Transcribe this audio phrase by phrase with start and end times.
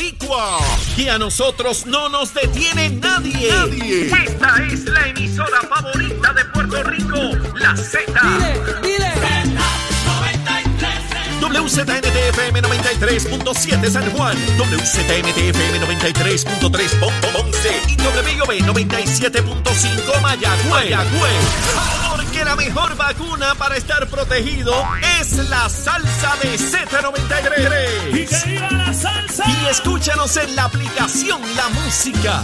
[0.00, 0.58] boricua.
[0.96, 3.50] Y a nosotros no nos detiene nadie.
[3.50, 4.06] Nadie.
[4.06, 7.18] Esta es la emisora favorita de Puerto Rico,
[7.56, 8.00] la Z.
[8.22, 9.10] Dile, dile.
[11.40, 16.98] WZNTFM 93.7 San Juan, WZNTFM 93.3
[17.32, 22.19] Ponce y WIOB 97.5 Mayagüez.
[22.44, 24.72] La mejor vacuna para estar protegido
[25.20, 28.18] es la salsa de Z93.
[28.18, 29.44] Y que viva la salsa.
[29.46, 32.42] Y escúchanos en la aplicación La Música.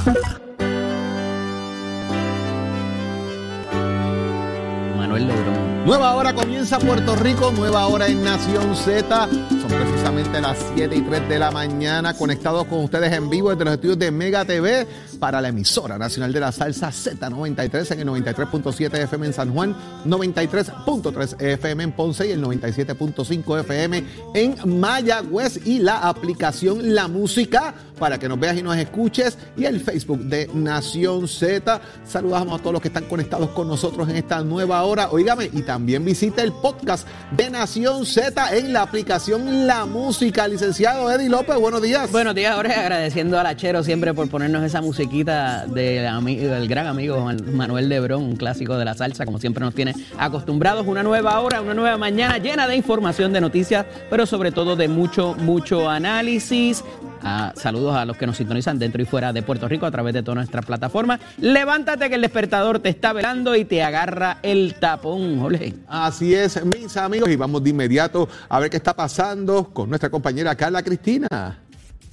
[4.97, 5.85] Manuel Lebrón.
[5.87, 9.29] Nueva hora comienza Puerto Rico, nueva hora en Nación Z.
[9.69, 13.65] Son precisamente las 7 y 3 de la mañana, conectados con ustedes en vivo desde
[13.65, 14.87] los estudios de Mega TV
[15.19, 19.75] para la emisora nacional de la salsa Z93 en el 93.7 FM en San Juan,
[20.05, 27.75] 93.3 FM en Ponce y el 97.5 FM en Mayagüez y la aplicación La Música
[27.99, 31.81] para que nos veas y nos escuches y el Facebook de Nación Z.
[32.05, 35.09] Saludamos a todos los que están conectados con nosotros en esta nueva hora.
[35.11, 40.47] Oígame, y también visita el podcast de Nación Z en la aplicación La Música.
[40.47, 42.13] Licenciado Eddie López, buenos días.
[42.13, 42.75] Buenos días, Jorge.
[42.75, 48.77] Agradeciendo al Achero siempre por ponernos esa musiquita del gran amigo Manuel Lebrón, un clásico
[48.77, 50.87] de la salsa, como siempre nos tiene acostumbrados.
[50.87, 54.89] Una nueva hora, una nueva mañana llena de información, de noticias, pero sobre todo de
[54.89, 56.85] mucho, mucho análisis.
[57.29, 60.15] Ah, saludos a los que nos sintonizan dentro y fuera de Puerto Rico a través
[60.15, 61.19] de toda nuestra plataforma.
[61.39, 65.43] Levántate que el despertador te está velando y te agarra el tapón.
[65.89, 70.09] Así es, mis amigos, y vamos de inmediato a ver qué está pasando con nuestra
[70.09, 71.59] compañera Carla Cristina.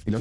[0.04, 0.20] Y los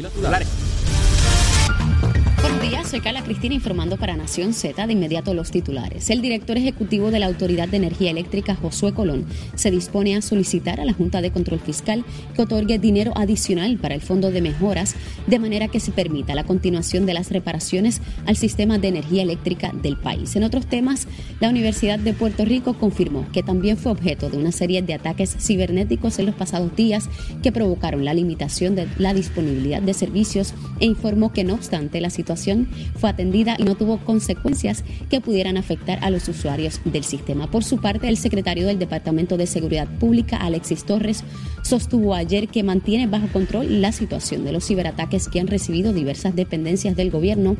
[2.64, 6.10] días, soy Carla Cristina informando para Nación Z de inmediato los titulares.
[6.10, 10.80] El director ejecutivo de la Autoridad de Energía Eléctrica, Josué Colón, se dispone a solicitar
[10.80, 14.96] a la Junta de Control Fiscal que otorgue dinero adicional para el Fondo de Mejoras,
[15.28, 19.74] de manera que se permita la continuación de las reparaciones al sistema de energía eléctrica
[19.74, 20.34] del país.
[20.38, 21.10] En otros temas,
[21.42, 25.36] la Universidad de Puerto Rico confirmó que también fue objeto de una serie de ataques
[25.38, 27.10] cibernéticos en los pasados días
[27.42, 32.10] que provocaron la limitación de la disponibilidad de servicios e informó que no obstante la
[32.10, 32.53] situación
[32.96, 37.50] fue atendida y no tuvo consecuencias que pudieran afectar a los usuarios del sistema.
[37.50, 41.24] Por su parte, el secretario del Departamento de Seguridad Pública, Alexis Torres,
[41.64, 46.36] sostuvo ayer que mantiene bajo control la situación de los ciberataques que han recibido diversas
[46.36, 47.56] dependencias del gobierno,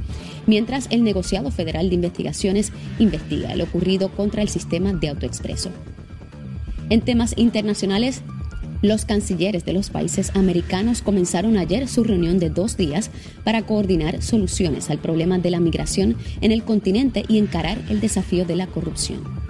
[0.48, 5.72] mientras el negociado federal de investigaciones investiga el ocurrido contra el sistema de autoexpreso.
[6.90, 8.22] En temas internacionales,
[8.84, 13.10] los cancilleres de los países americanos comenzaron ayer su reunión de dos días
[13.44, 18.46] para coordinar soluciones al problema de la migración en el continente y encarar el desafío
[18.46, 19.43] de la corrupción.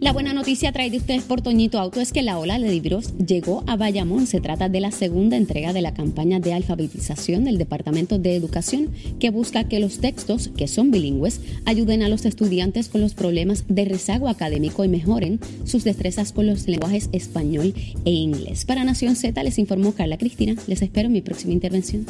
[0.00, 3.62] La buena noticia traída ustedes por Toñito Auto es que la ola de libros llegó
[3.66, 4.26] a Bayamón.
[4.26, 8.88] Se trata de la segunda entrega de la campaña de alfabetización del Departamento de Educación
[9.18, 13.64] que busca que los textos, que son bilingües, ayuden a los estudiantes con los problemas
[13.68, 17.74] de rezago académico y mejoren sus destrezas con los lenguajes español
[18.06, 18.64] e inglés.
[18.64, 20.54] Para Nación Z les informó Carla Cristina.
[20.66, 22.06] Les espero en mi próxima intervención.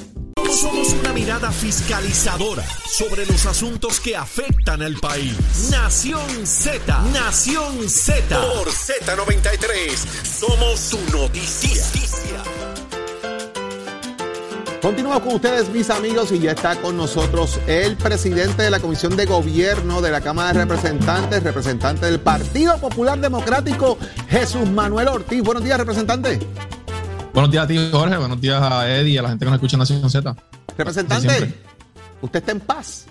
[0.53, 5.37] Somos una mirada fiscalizadora sobre los asuntos que afectan al país.
[5.71, 8.41] Nación Z, Nación Z.
[8.41, 11.85] Por Z93, somos su noticia.
[14.83, 19.17] Continuamos con ustedes, mis amigos, y ya está con nosotros el presidente de la Comisión
[19.17, 25.43] de Gobierno de la Cámara de Representantes, representante del Partido Popular Democrático, Jesús Manuel Ortiz.
[25.43, 26.41] Buenos días, representante.
[27.33, 28.17] Buenos días a ti, Jorge.
[28.17, 30.37] Buenos días a Eddie y a la gente que nos escucha en Nación Z.
[30.77, 31.55] Representante,
[32.21, 33.07] ¿usted está en paz?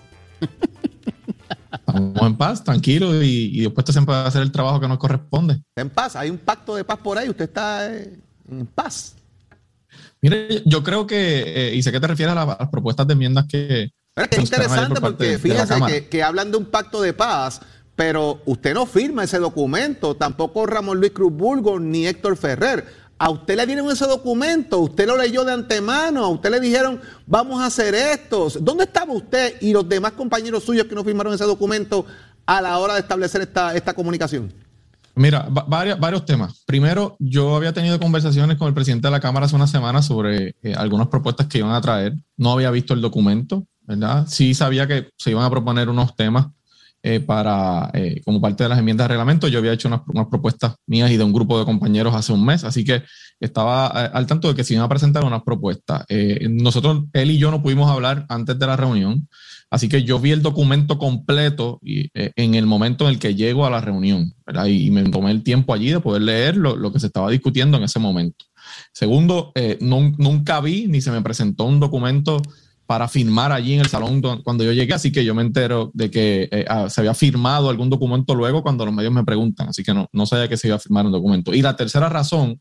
[1.71, 5.53] Estamos en paz, tranquilo y, y dispuesto siempre a hacer el trabajo que nos corresponde.
[5.53, 8.19] Está en paz, hay un pacto de paz por ahí, usted está eh,
[8.49, 9.15] en paz.
[10.21, 13.45] Mire, yo creo que, eh, y sé que te refieres a, las propuestas de enmiendas
[13.47, 13.91] que...
[14.15, 17.61] es interesante porque fíjese que, hablan de un pacto de paz,
[17.95, 22.98] pero usted no firma ese documento, tampoco Ramón Luis Cruz Burgos ni Héctor Ferrer.
[23.21, 27.01] A usted le dieron ese documento, usted lo leyó de antemano, a usted le dijeron,
[27.27, 28.47] vamos a hacer esto.
[28.61, 32.05] ¿Dónde estaba usted y los demás compañeros suyos que no firmaron ese documento
[32.45, 34.53] a la hora de establecer esta, esta comunicación?
[35.15, 36.63] Mira, varios, varios temas.
[36.65, 40.55] Primero, yo había tenido conversaciones con el presidente de la Cámara hace una semana sobre
[40.63, 42.13] eh, algunas propuestas que iban a traer.
[42.37, 44.27] No había visto el documento, ¿verdad?
[44.29, 46.47] Sí sabía que se iban a proponer unos temas
[47.01, 49.47] eh, para, eh, como parte de las enmiendas de reglamento.
[49.47, 52.63] Yo había hecho unas, propuestas mías y de un grupo de compañeros hace un mes,
[52.63, 53.03] así que
[53.39, 56.05] estaba eh, al tanto de que se iban a presentar unas propuestas.
[56.49, 59.27] nosotros, él y yo no pudimos hablar antes de la reunión,
[59.69, 63.65] así que yo vi el documento completo y, en el momento en el que llego
[63.65, 64.33] a la reunión,
[64.65, 67.77] Y, me tomé el tiempo allí de poder leer lo, lo que se estaba discutiendo
[67.77, 68.45] en ese momento.
[68.93, 72.41] Segundo, eh, nunca vi ni se me presentó un documento
[72.89, 76.09] para firmar allí en el salón cuando yo llegué, así que yo me entero de
[76.09, 79.83] que eh, ah, se había firmado algún documento luego cuando los medios me preguntan, así
[79.83, 81.53] que no, no sabía que se iba a firmar un documento.
[81.53, 82.59] Y la tercera razón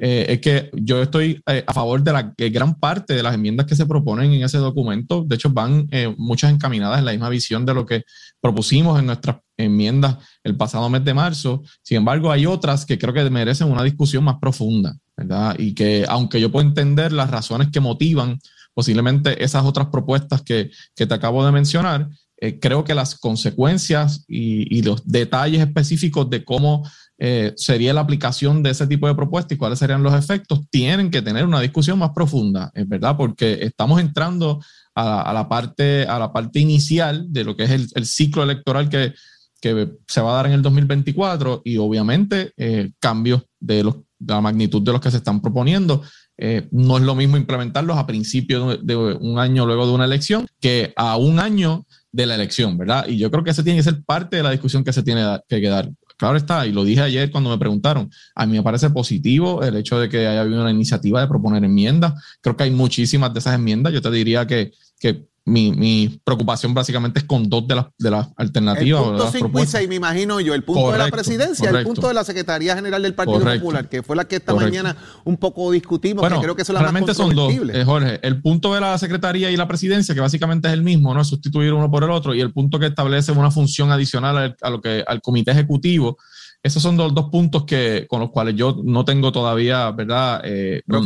[0.00, 3.66] eh, es que yo estoy eh, a favor de la gran parte de las enmiendas
[3.66, 7.64] que se proponen en ese documento, de hecho van muchas encaminadas en la misma visión
[7.64, 8.02] de lo que
[8.40, 13.14] propusimos en nuestras enmiendas el pasado mes de marzo, sin embargo hay otras que creo
[13.14, 15.54] que merecen una discusión más profunda, ¿verdad?
[15.56, 18.40] Y que aunque yo puedo entender las razones que motivan,
[18.78, 22.08] posiblemente esas otras propuestas que, te acabo de mencionar,
[22.40, 26.88] eh, creo que las consecuencias y, los detalles específicos de cómo
[27.18, 31.10] eh, sería la aplicación de ese tipo de propuestas y cuáles serían los efectos, tienen
[31.10, 34.62] que tener una discusión más profunda, es verdad, porque estamos entrando
[34.94, 39.12] a, la, parte, a la parte inicial de lo que es el, ciclo electoral que,
[39.60, 44.82] se va a dar en el 2024 y obviamente eh, cambios de, de la magnitud
[44.82, 46.00] de los que se están proponiendo
[46.40, 50.46] eh, no es lo mismo implementarlos a principio de, un año luego de una elección
[50.60, 53.06] que a un año de la elección, ¿verdad?
[53.08, 55.40] Y yo creo que esa tiene que ser parte de la discusión que se tiene
[55.48, 55.90] que dar.
[56.16, 59.76] Claro está, y lo dije ayer cuando me preguntaron, a mí me parece positivo el
[59.76, 62.14] hecho de que haya habido una iniciativa de proponer enmiendas.
[62.40, 63.92] Creo que hay muchísimas de esas enmiendas.
[63.92, 68.10] Yo te diría que, que mi, mi, preocupación básicamente es con dos de las, de
[68.10, 69.00] las alternativas.
[69.00, 72.06] El punto 5 y 6, me imagino yo, el punto de la presidencia, el punto
[72.06, 75.70] de la Secretaría General del Partido Popular, que fue la que esta mañana un poco
[75.70, 78.20] discutimos, bueno, que creo que son las realmente son dos, eh, Jorge.
[78.22, 81.28] El punto de la Secretaría y la presidencia, que básicamente es el mismo, no es
[81.28, 84.80] sustituir uno por el otro, y el punto que establece una función adicional a lo
[84.80, 86.18] que al comité ejecutivo
[86.62, 90.42] esos son los dos puntos que, con los cuales yo no tengo todavía, ¿verdad?
[90.44, 91.00] Eh, no,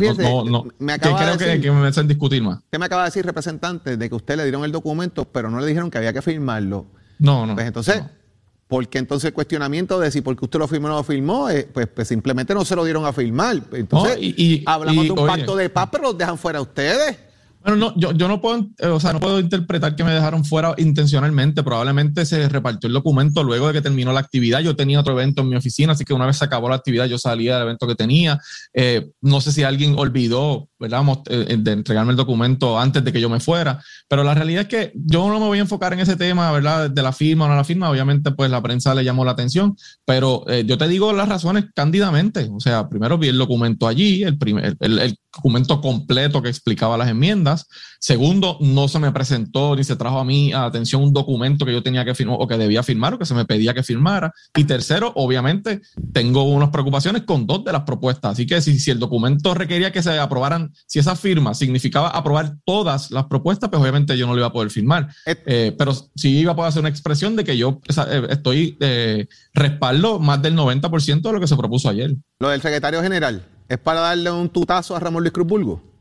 [0.45, 2.57] no, me que creo que, que, me hacen discutir más.
[2.57, 5.59] Usted me acaba de decir, representante, de que usted le dieron el documento, pero no
[5.59, 6.87] le dijeron que había que firmarlo.
[7.19, 7.53] No, no.
[7.53, 8.01] Pues entonces,
[8.67, 11.49] ¿por qué entonces el cuestionamiento de si porque usted lo firmó o no lo firmó?
[11.49, 13.61] Eh, pues, pues, simplemente no se lo dieron a firmar.
[13.73, 17.17] Entonces, y, hablamos de un pacto de paz, pero los dejan fuera ustedes.
[17.63, 20.43] Bueno, no, yo, yo no puedo, eh, o sea, no puedo interpretar que me dejaron
[20.43, 21.63] fuera intencionalmente.
[21.63, 24.59] Probablemente se repartió el documento luego de que terminó la actividad.
[24.59, 27.05] Yo tenía otro evento en mi oficina, así que una vez se acabó la actividad,
[27.05, 28.37] yo salía del evento que tenía.
[28.73, 33.21] Eh, no sé si alguien olvidó, ¿verdad?, eh, de entregarme el documento antes de que
[33.21, 33.81] yo me fuera.
[34.07, 36.89] Pero la realidad es que yo no me voy a enfocar en ese tema, ¿verdad?,
[36.89, 37.89] de la firma o no la firma.
[37.89, 39.75] Obviamente, pues la prensa le llamó la atención,
[40.05, 42.49] pero yo te digo las razones cándidamente.
[42.51, 47.09] O sea, primero vi el documento allí, el, primer, el documento completo que explicaba las
[47.09, 47.67] enmiendas.
[47.99, 51.71] Segundo, no se me presentó ni se trajo a mí a atención un documento que
[51.71, 54.31] yo tenía que firmar o que debía firmar o que se me pedía que firmara.
[54.55, 55.81] Y tercero, obviamente,
[56.11, 58.33] tengo unas preocupaciones con dos de las propuestas.
[58.33, 62.55] Así que si, si el documento requería que se aprobaran, si esa firma significaba aprobar
[62.65, 65.09] todas las propuestas, pues obviamente yo no lo iba a poder firmar.
[65.25, 69.27] Eh, pero sí iba a poder hacer una expresión de que yo eh, estoy eh,
[69.53, 72.15] respaldo más del 90% de lo que se propuso ayer.
[72.39, 73.45] Lo del secretario general.
[73.69, 75.92] ¿Es para darle un tutazo a Ramón Luis Cruz Bulgo?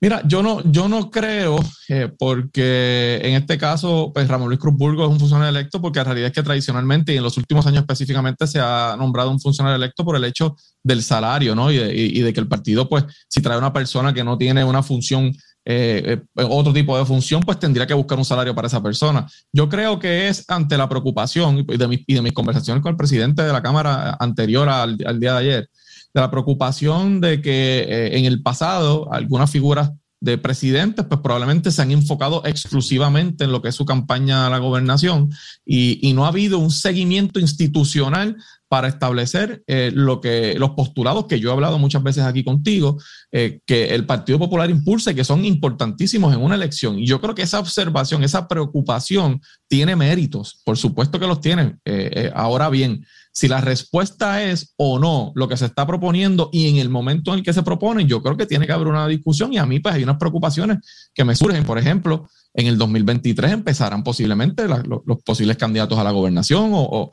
[0.00, 1.58] Mira, yo no, yo no creo,
[1.88, 5.98] eh, porque en este caso, pues Ramón Luis Cruz Burgo es un funcionario electo, porque
[5.98, 9.40] la realidad es que tradicionalmente y en los últimos años específicamente se ha nombrado un
[9.40, 10.54] funcionario electo por el hecho
[10.84, 11.72] del salario, ¿no?
[11.72, 15.32] Y de, que el partido, pues, si trae una persona que no tiene una función,
[15.64, 19.26] eh, eh, otro tipo de función, pues tendría que buscar un salario para esa persona.
[19.52, 22.96] Yo creo que es ante la preocupación y de, y de mis conversaciones con el
[22.96, 25.68] presidente de la Cámara anterior al día de ayer,
[26.14, 31.70] de la preocupación de que eh, en el pasado algunas figuras de presidentes, pues probablemente
[31.70, 35.30] se han enfocado exclusivamente en lo que es su campaña a la gobernación
[35.64, 41.38] y, no ha habido un seguimiento institucional para establecer eh, lo que los postulados que
[41.38, 42.98] yo he hablado muchas veces aquí contigo,
[43.30, 46.98] eh, que el Partido Popular impulsa y que son importantísimos en una elección.
[46.98, 51.76] Y yo creo que esa observación, esa preocupación tiene méritos, por supuesto que los tiene.
[52.34, 53.04] ahora bien,
[53.38, 57.30] si la respuesta es o no lo que se está proponiendo y en el momento
[57.30, 59.64] en el que se propone, yo creo que tiene que haber una discusión y a
[59.64, 60.78] mí pues hay unas preocupaciones
[61.14, 61.62] que me surgen.
[61.62, 64.82] Por ejemplo, en el 2023 empezarán posiblemente los,
[65.24, 67.12] posibles candidatos a la gobernación o,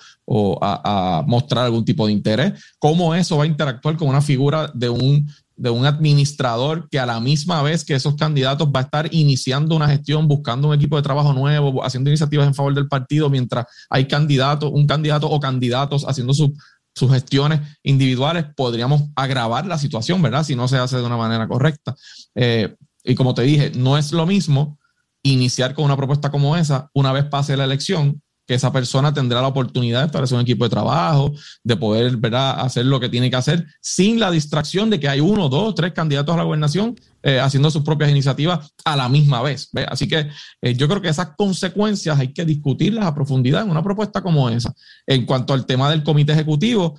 [0.64, 2.54] a, mostrar algún tipo de interés.
[2.80, 7.06] ¿Cómo eso va a interactuar con una figura de un de un administrador que a
[7.06, 10.98] la misma vez que esos candidatos va a estar iniciando una gestión, buscando un equipo
[10.98, 15.40] de trabajo nuevo, haciendo iniciativas en favor del partido, mientras hay candidatos, un candidato o
[15.40, 20.44] candidatos haciendo sus gestiones individuales, podríamos agravar la situación, ¿verdad?
[20.44, 21.96] Si no se hace de una manera correcta.
[22.36, 24.78] Eh, y como te dije, no es lo mismo
[25.24, 29.42] iniciar con una propuesta como esa una vez pase la elección que esa persona tendrá
[29.42, 31.34] la oportunidad de establecer un equipo de trabajo,
[31.64, 35.50] de poder hacer lo que tiene que hacer sin la distracción de que hay uno,
[35.50, 39.70] dos, tres candidatos a la gobernación eh, haciendo sus propias iniciativas a la misma vez.
[39.88, 40.30] Así que
[40.62, 44.50] eh, yo creo que esas consecuencias hay que discutirlas a profundidad en una propuesta como
[44.50, 44.74] esa.
[45.08, 46.98] En cuanto al tema del comité ejecutivo,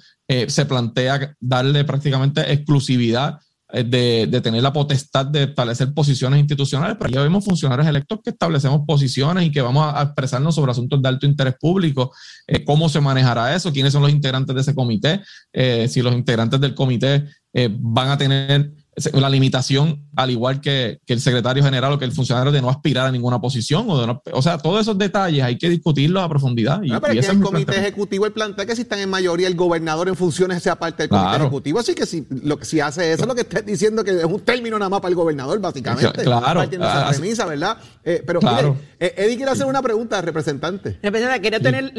[0.49, 3.39] se plantea darle prácticamente exclusividad
[3.85, 8.31] de, de, tener la potestad de establecer posiciones institucionales, pero ya vemos funcionarios electos que
[8.31, 12.13] establecemos posiciones y que vamos a expresarnos sobre asuntos de alto interés público,
[12.47, 15.21] eh, cómo se manejará eso, quiénes son los integrantes de ese comité,
[15.53, 18.71] eh, si los integrantes del comité eh, van a tener
[19.13, 23.07] la limitación, al igual que, el secretario general o que el funcionario, de no aspirar
[23.07, 23.89] a ninguna posición.
[23.89, 26.81] O, de no, o sea, todos esos detalles hay que discutirlos a profundidad.
[26.83, 30.17] Y, pero el comité ejecutivo, el plantea que si están en mayoría el gobernador en
[30.17, 31.79] funciones sea parte del comité ejecutivo.
[31.79, 34.79] Así que si, lo, si hace eso, lo que está diciendo que es un término
[34.79, 36.23] nada más para el gobernador, básicamente.
[36.23, 36.69] Claro.
[36.79, 37.77] Para premisa, ¿verdad?
[38.03, 38.77] Eh, pero claro.
[38.99, 40.99] Eh, Eddie quiere hacer una pregunta al representante.
[41.03, 41.93] Representante, quería tener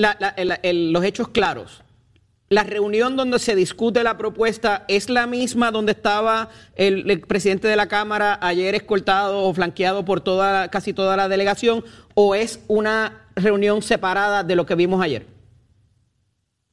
[0.74, 1.84] los hechos claros
[2.50, 7.76] la reunión donde se discute la propuesta es la misma donde estaba el, presidente de
[7.76, 13.28] la Cámara ayer escoltado o flanqueado por toda, casi toda la delegación, o es una
[13.36, 15.28] reunión separada de lo que vimos ayer?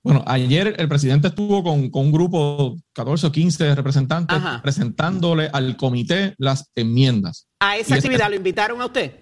[0.02, 6.34] Bueno, ayer el presidente estuvo con, un grupo, 14 o 15 representantes, presentándole al comité
[6.36, 7.48] las enmiendas.
[7.58, 9.12] ¿A esa actividad lo invitaron a usted?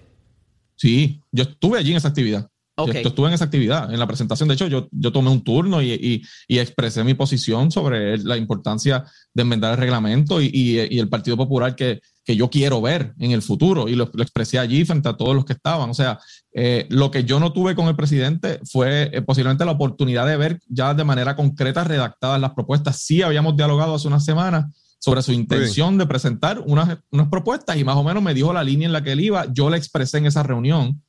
[0.75, 2.49] Sí, yo estuve allí en esa actividad.
[2.77, 4.49] Yo estuve en esa actividad, en la presentación.
[4.49, 9.05] De hecho, yo, yo tomé un turno y, y, expresé mi posición sobre la importancia
[9.35, 13.33] de enmendar el reglamento y, y el Partido Popular que, que, yo quiero ver en
[13.33, 13.89] el futuro.
[13.89, 15.91] Y lo, expresé allí frente a todos los que estaban.
[15.91, 16.19] O sea,
[16.55, 20.39] eh, lo que yo no tuve con el presidente fue eh, posiblemente la oportunidad de
[20.39, 23.03] ver ya de manera concreta redactadas las propuestas.
[23.03, 27.85] Sí habíamos dialogado hace unas semanas sobre su intención de presentar unas, unas propuestas y
[27.85, 29.53] más o menos me dijo la línea en la que él iba.
[29.53, 31.03] Yo le expresé en esa reunión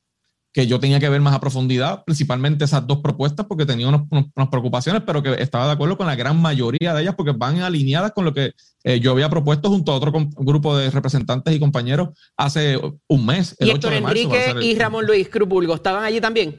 [0.53, 4.49] que yo tenía que ver más a profundidad, principalmente esas dos propuestas, porque tenía unas
[4.51, 8.11] preocupaciones, pero que estaba de acuerdo con la gran mayoría de ellas, porque van alineadas
[8.11, 12.09] con lo que eh, yo había propuesto junto a otro grupo de representantes y compañeros
[12.37, 13.55] hace un mes.
[13.57, 16.55] El ¿Y Héctor Enrique y Ramón Luis Cruz estaban allí también?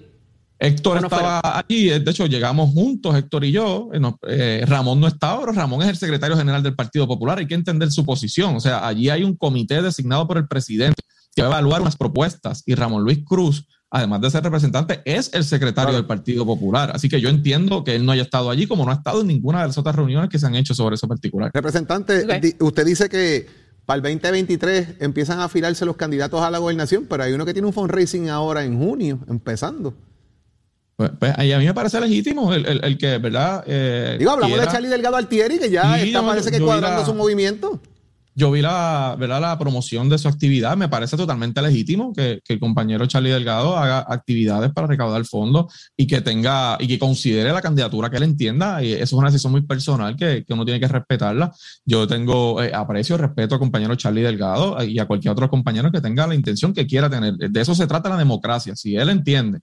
[0.59, 5.41] Héctor estaba allí, de hecho llegamos juntos, Héctor y yo, eh, eh, Ramón no estaba,
[5.41, 8.61] pero Ramón es el secretario general del Partido Popular, hay que entender su posición, o
[8.61, 11.03] sea, allí hay un comité designado por el presidente
[11.35, 15.31] que va a evaluar unas propuestas y Ramón Luis Cruz además de ser representante, es
[15.35, 16.91] el secretario del Partido Popular.
[16.93, 19.29] Así que yo entiendo que él no haya estado allí, como no ha estado en
[19.29, 21.53] ninguna de las otras reuniones que se han hecho sobre eso particular.
[21.55, 23.47] Representante, usted dice que
[23.87, 27.53] para el 2023 empiezan a afilarse los candidatos a la gobernación, pero hay uno que
[27.53, 29.95] tiene un fundraising ahora en junio, empezando.
[30.97, 33.63] Pues, pues a mí me parece legítimo el, que, ¿verdad?
[33.69, 37.81] Eh, Digo, hablamos de Charlie Delgado Altieri, que ya está, parece que cuadrando su movimiento
[38.35, 39.41] yo vi la, ¿verdad?
[39.41, 40.77] la promoción de su actividad.
[40.77, 46.07] Me parece totalmente legítimo que, el compañero Charlie Delgado haga actividades para recaudar fondos y
[46.07, 48.83] que tenga y que considere la candidatura que él entienda.
[48.83, 51.53] Y eso es una decisión muy personal que, uno tiene que respetarla.
[51.85, 56.01] Yo tengo eh, aprecio, respeto al compañero Charlie Delgado y a cualquier otro compañero que
[56.01, 57.35] tenga la intención que quiera tener.
[57.35, 58.75] De eso se trata la democracia.
[58.77, 59.61] Si él entiende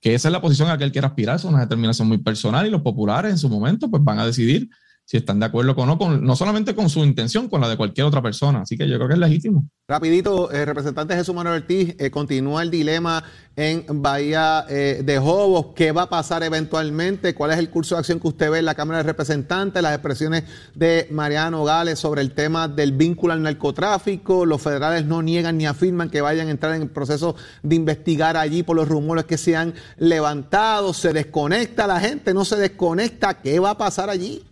[0.00, 2.18] que esa es la posición a la que él quiere aspirar, es una determinación muy
[2.18, 4.68] personal y los populares en su momento pues van a decidir
[5.08, 7.78] si están de acuerdo o no, con, no solamente con su intención, con la de
[7.78, 8.60] cualquier otra persona.
[8.60, 9.66] Así que yo creo que es legítimo.
[9.88, 13.24] Rapidito, eh, representante Jesús Manuel Ortiz, eh, continúa el dilema
[13.56, 15.68] en Bahía eh, de Jobos.
[15.74, 17.34] ¿Qué va a pasar eventualmente?
[17.34, 19.82] ¿Cuál es el curso de acción que usted ve en la Cámara de Representantes?
[19.82, 24.44] Las expresiones de Mariano Gales sobre el tema del vínculo al narcotráfico.
[24.44, 28.36] Los federales no niegan ni afirman que vayan a entrar en el proceso de investigar
[28.36, 30.92] allí por los rumores que se han levantado.
[30.92, 32.34] ¿Se desconecta la gente?
[32.34, 33.40] ¿No se desconecta?
[33.40, 34.44] ¿Qué va a pasar allí?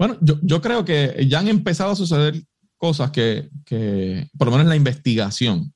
[0.00, 2.42] Bueno, yo, creo que ya han empezado a suceder
[2.78, 3.50] cosas que,
[4.38, 5.74] por lo menos la investigación,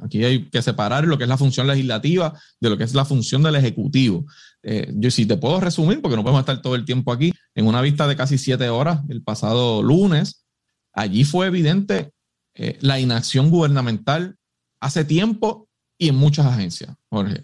[0.00, 3.04] aquí hay que separar lo que es la función legislativa de lo que es la
[3.04, 4.24] función del Ejecutivo.
[4.62, 7.66] Eh, yo si te puedo resumir, porque no podemos estar todo el tiempo aquí, en
[7.66, 10.46] una vista de casi siete horas el pasado lunes,
[10.94, 12.12] allí fue evidente
[12.54, 14.36] eh, la inacción gubernamental
[14.80, 15.65] hace tiempo
[15.98, 16.94] y en muchas agencias.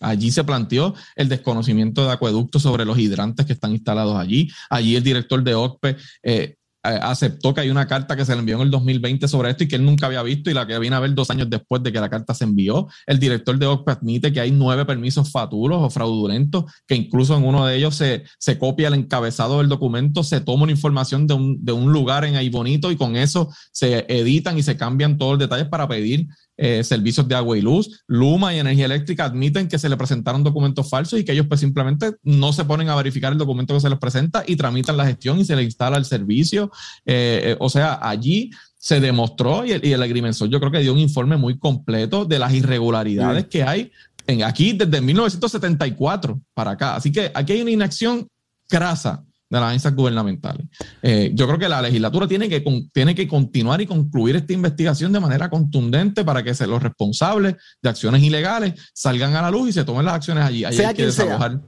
[0.00, 4.50] Allí se planteó el desconocimiento de acueductos sobre los hidrantes que están instalados allí.
[4.68, 8.56] Allí el director de OCPE eh, aceptó que hay una carta que se le envió
[8.56, 10.96] en el 2020 sobre esto y que él nunca había visto y la que viene
[10.96, 12.88] a ver dos años después de que la carta se envió.
[13.06, 17.44] El director de OCPE admite que hay nueve permisos fatulos o fraudulentos, que incluso en
[17.44, 21.34] uno de ellos se, se copia el encabezado del documento, se toma una información de
[21.34, 25.18] un, de un lugar en ahí bonito y con eso se editan y se cambian
[25.18, 26.26] todos los detalles para pedir
[26.64, 28.04] eh, servicios de agua y luz.
[28.06, 31.58] Luma y Energía Eléctrica admiten que se le presentaron documentos falsos y que ellos pues
[31.58, 35.04] simplemente no se ponen a verificar el documento que se les presenta y tramitan la
[35.04, 36.70] gestión y se le instala el servicio.
[37.04, 40.78] Eh, eh, o sea, allí se demostró y el, y el agrimensor yo creo que
[40.78, 43.90] dio un informe muy completo de las irregularidades que hay
[44.28, 46.94] en, aquí desde 1974 para acá.
[46.94, 48.28] Así que aquí hay una inacción
[48.68, 50.66] crasa de las agencias gubernamentales.
[51.02, 55.12] Eh, yo creo que la legislatura tiene que, tiene que continuar y concluir esta investigación
[55.12, 59.72] de manera contundente para que los responsables de acciones ilegales salgan a la luz y
[59.74, 60.64] se tomen las acciones allí.
[60.72, 61.60] sea hay que desalojar,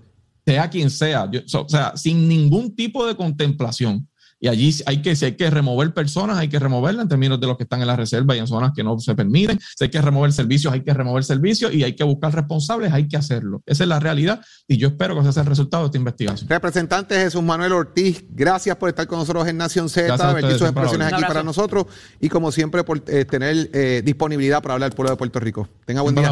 [0.47, 0.71] sea.
[0.71, 4.09] quien sea, o sea, sin ningún tipo de contemplación.
[4.45, 7.47] Y allí hay que, si hay que remover personas, hay que removerlas en términos de
[7.47, 9.59] los que están en la reserva y en zonas que no se permiten.
[9.59, 13.09] Si hay que remover servicios, hay que remover servicios y hay que buscar responsables, hay
[13.09, 13.63] que hacerlo.
[13.65, 16.47] Esa es la realidad y yo espero que ese sea el resultado de esta investigación.
[16.47, 21.11] Representante Jesús Manuel Ortiz, gracias por estar con nosotros en Nación Z, ver sus expresiones
[21.11, 21.87] aquí para nosotros
[22.21, 25.71] y como siempre por eh, tener eh, disponibilidad para hablar al pueblo de Puerto Rico.
[25.87, 26.31] Tenga buen día.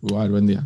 [0.00, 0.64] Igual, buen día.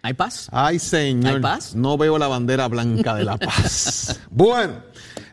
[0.00, 0.48] ¿Hay paz?
[0.50, 1.34] Ay, señor.
[1.34, 1.74] ¿Hay paz?
[1.74, 4.18] No veo la bandera blanca de la paz.
[4.30, 4.88] bueno.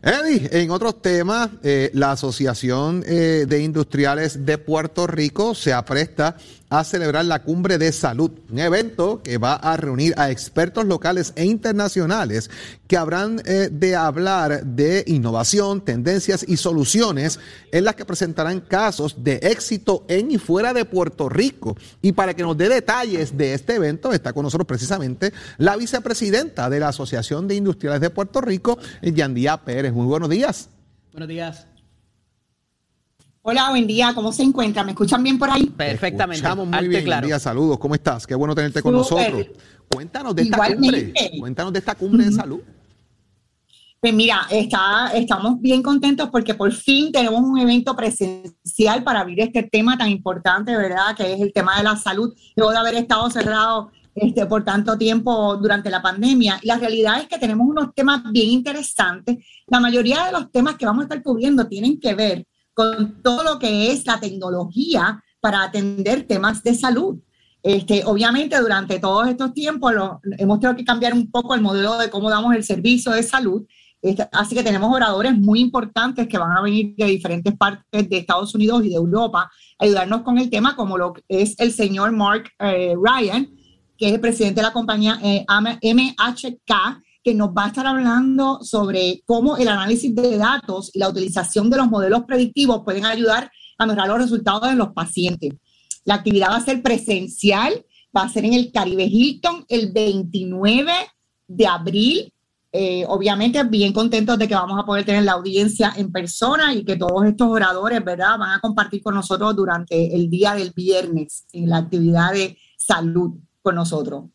[0.08, 6.38] Eddie, en otros temas, eh, la Asociación eh, de Industriales de Puerto Rico se apresta
[6.70, 11.34] a celebrar la Cumbre de Salud, un evento que va a reunir a expertos locales
[11.36, 12.50] e internacionales
[12.88, 17.40] que habrán eh, de hablar de innovación, tendencias y soluciones
[17.72, 21.78] en las que presentarán casos de éxito en y fuera de Puerto Rico.
[22.02, 26.70] Y para que nos dé detalles de este evento, está con nosotros precisamente la vicepresidenta
[26.70, 29.94] de la Asociación de Industriales de Puerto Rico, Yandía Pérez.
[29.94, 30.70] Muy buenos días.
[31.12, 31.77] Buenos días.
[33.50, 34.12] Hola, buen día.
[34.14, 34.84] ¿Cómo se encuentra?
[34.84, 35.68] ¿Me escuchan bien por ahí?
[35.68, 36.40] Perfectamente.
[36.40, 37.06] Estamos muy bien.
[37.06, 37.80] Buen día, saludos.
[37.80, 38.28] ¿Cómo estás?
[38.28, 39.48] Qué bueno tenerte con nosotros.
[39.88, 41.14] Cuéntanos de esta cumbre.
[41.40, 42.60] Cuéntanos de esta cumbre de salud.
[44.02, 49.40] Pues mira, está, estamos bien contentos porque por fin tenemos un evento presencial para abrir
[49.40, 51.16] este tema tan importante, ¿verdad?
[51.16, 54.98] Que es el tema de la salud, luego de haber estado cerrado este, por tanto
[54.98, 56.60] tiempo durante la pandemia.
[56.62, 59.38] Y la realidad es que tenemos unos temas bien interesantes.
[59.68, 62.46] La mayoría de los temas que vamos a estar cubriendo tienen que ver
[62.78, 67.18] con todo lo que es la tecnología para atender temas de salud.
[67.64, 69.94] Este, obviamente, durante todos estos tiempos
[70.38, 73.66] hemos tenido que cambiar un poco el modelo de cómo damos el servicio de salud.
[74.00, 78.18] Este, así que tenemos oradores muy importantes que van a venir de diferentes partes de
[78.18, 82.12] Estados Unidos y de Europa a ayudarnos con el tema, como lo es el señor
[82.12, 83.50] Mark eh, Ryan,
[83.98, 88.64] que es el presidente de la compañía eh, MHK, que nos va a estar hablando
[88.64, 93.52] sobre cómo el análisis de datos y la utilización de los modelos predictivos pueden ayudar
[93.78, 95.54] a mejorar los resultados de los pacientes.
[96.06, 100.90] La actividad va a ser presencial, va a ser en el Caribe Hilton el 29
[101.50, 102.34] de abril.
[102.72, 106.86] Eh, obviamente, bien contentos de que vamos a poder tener la audiencia en persona y
[106.86, 111.46] que todos estos oradores, ¿verdad?, van a compartir con nosotros durante el día del viernes
[111.52, 114.28] en la actividad de salud con nosotros.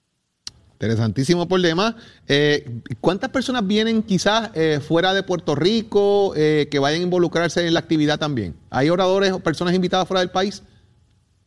[0.83, 1.95] Interesantísimo problema.
[2.27, 7.65] Eh, ¿Cuántas personas vienen quizás eh, fuera de Puerto Rico eh, que vayan a involucrarse
[7.65, 8.57] en la actividad también?
[8.69, 10.65] ¿Hay oradores o personas invitadas fuera del país?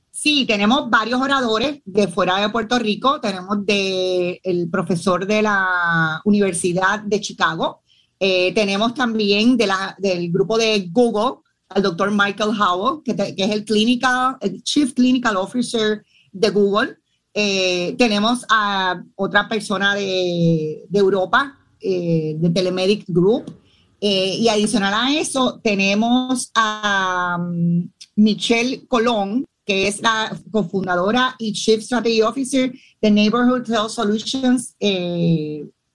[0.10, 3.20] Sí, tenemos varios oradores de fuera de Puerto Rico.
[3.20, 7.82] Tenemos de el profesor de la Universidad de Chicago.
[8.18, 14.38] tenemos también del grupo de Google, al doctor Michael Howell, que, que es el, clinical,
[14.40, 17.00] el Chief Clinical Officer de Google.
[17.38, 23.54] Eh, tenemos a otra persona de, Europa, eh, de Telemedic Group.
[24.00, 31.52] Eh, y adicional a eso, tenemos a um, Michelle Colón, que es la cofundadora y
[31.52, 32.72] Chief Strategy Officer
[33.02, 34.76] de Neighborhood Health Solutions.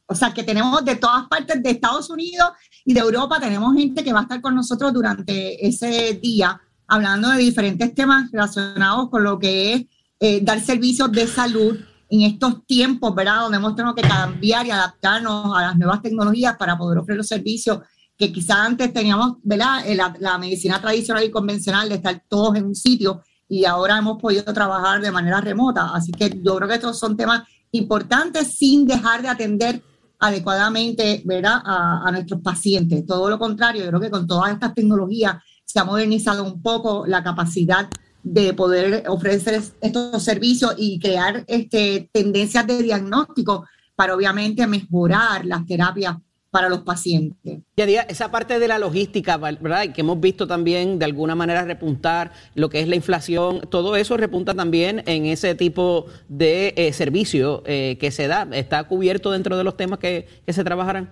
[0.06, 2.50] o sea, que tenemos de todas partes de Estados Unidos
[2.84, 7.30] y de Europa, tenemos gente que va a estar con nosotros durante ese día hablando
[7.30, 9.86] de diferentes temas relacionados con lo que es
[10.20, 11.78] eh, dar servicios de salud
[12.10, 13.40] en estos tiempos, ¿verdad?
[13.40, 17.26] Donde hemos tenido que cambiar y adaptarnos a las nuevas tecnologías para poder ofrecer los
[17.26, 17.78] servicios
[18.18, 19.86] que quizás antes teníamos, ¿verdad?
[19.86, 23.96] Eh, la, la, medicina tradicional y convencional de estar todos en un sitio y ahora
[23.96, 25.94] hemos podido trabajar de manera remota.
[25.94, 29.82] Así que yo creo que estos son temas importantes sin dejar de atender
[30.18, 31.62] adecuadamente, ¿verdad?
[31.64, 33.06] A, a nuestros pacientes.
[33.06, 37.06] Todo lo contrario, yo creo que con todas estas tecnologías se ha modernizado un poco
[37.06, 37.88] la capacidad
[38.22, 45.66] de poder ofrecer estos servicios y crear este, tendencias de diagnóstico para obviamente mejorar las
[45.66, 46.16] terapias
[46.50, 47.60] para los pacientes.
[47.76, 49.92] Ya esa parte de la logística, ¿verdad?
[49.92, 54.16] Que hemos visto también de alguna manera repuntar lo que es la inflación, todo eso
[54.16, 58.48] repunta también en ese tipo de eh, servicio eh, que se da.
[58.52, 61.10] ¿Está cubierto dentro de los temas que, se trabajarán?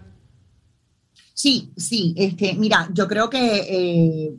[1.35, 2.15] Sí, sí.
[2.17, 4.35] Este, mira, yo creo que eh,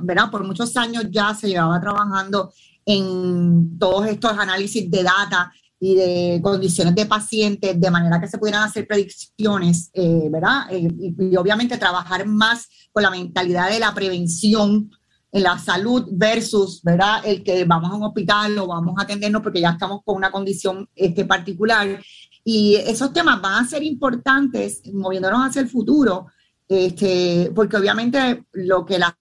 [0.00, 0.30] ¿verdad?
[0.30, 2.52] Por muchos años ya se llevaba trabajando
[2.84, 8.38] en todos estos análisis de data y de condiciones de pacientes, de manera que se
[8.38, 10.66] pudieran hacer predicciones, eh, ¿verdad?
[10.70, 14.90] Eh, y, obviamente trabajar más con la mentalidad de la prevención
[15.30, 17.20] en la salud versus, ¿verdad?
[17.24, 20.32] El que vamos a un hospital o vamos a atendernos porque ya estamos con una
[20.32, 22.00] condición este, particular.
[22.42, 26.28] Y esos temas van a ser importantes moviéndonos hacia el futuro,
[26.68, 29.16] este, porque obviamente lo que la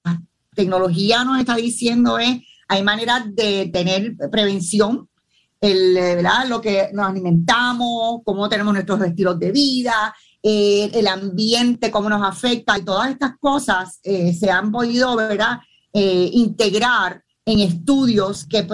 [0.54, 5.08] tecnología nos está diciendo es, hay maneras de tener prevención,
[5.62, 6.48] el, ¿verdad?
[6.48, 12.28] lo que nos alimentamos, cómo tenemos nuestros estilos de vida, eh, el ambiente, cómo nos
[12.28, 15.60] afecta y todas estas cosas eh, se han podido ¿verdad?
[15.92, 18.68] Eh, integrar en estudios que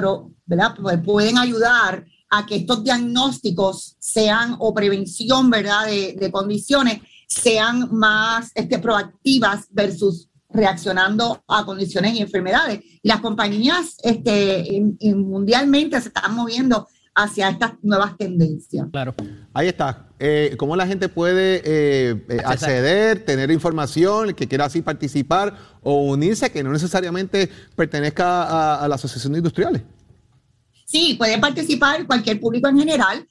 [0.46, 0.76] ¿verdad?
[0.80, 5.86] Pues pueden ayudar a que estos diagnósticos sean o prevención ¿verdad?
[5.86, 12.80] De, condiciones sean más este, proactivas versus reaccionando a condiciones y enfermedades.
[13.02, 14.84] Las compañías este,
[15.16, 18.88] mundialmente se están moviendo hacia estas nuevas tendencias.
[18.92, 19.14] Claro.
[19.54, 20.08] Ahí está.
[20.20, 25.56] Eh, ¿Cómo la gente puede eh, eh, acceder, tener información, el que quiera así participar
[25.82, 29.82] o unirse, que no necesariamente pertenezca a, la Asociación de Industriales?
[30.86, 33.26] Sí, pueden participar cualquier público en general.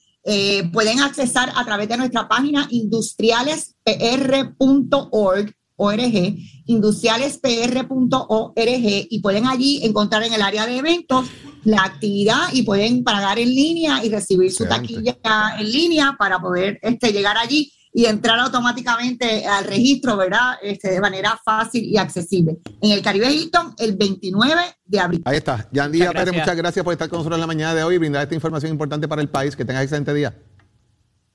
[0.71, 10.33] Pueden accesar a través de nuestra página industrialespr.org org, industrialespr.org y pueden allí encontrar en
[10.33, 11.27] el área de eventos
[11.63, 15.17] la actividad y pueden pagar en línea y recibir su taquilla
[15.57, 20.55] en línea para poder este, llegar allí y entrar automáticamente al registro, ¿verdad?
[20.61, 22.57] Este, de manera fácil y accesible.
[22.81, 25.21] En el Caribe Hilton, el 29 de abril.
[25.25, 25.69] Ahí está.
[25.71, 28.23] Yandy muchas, muchas gracias por estar con nosotros en la mañana de hoy y brindar
[28.23, 29.55] esta información importante para el país.
[29.55, 30.33] Que tengas excelente día.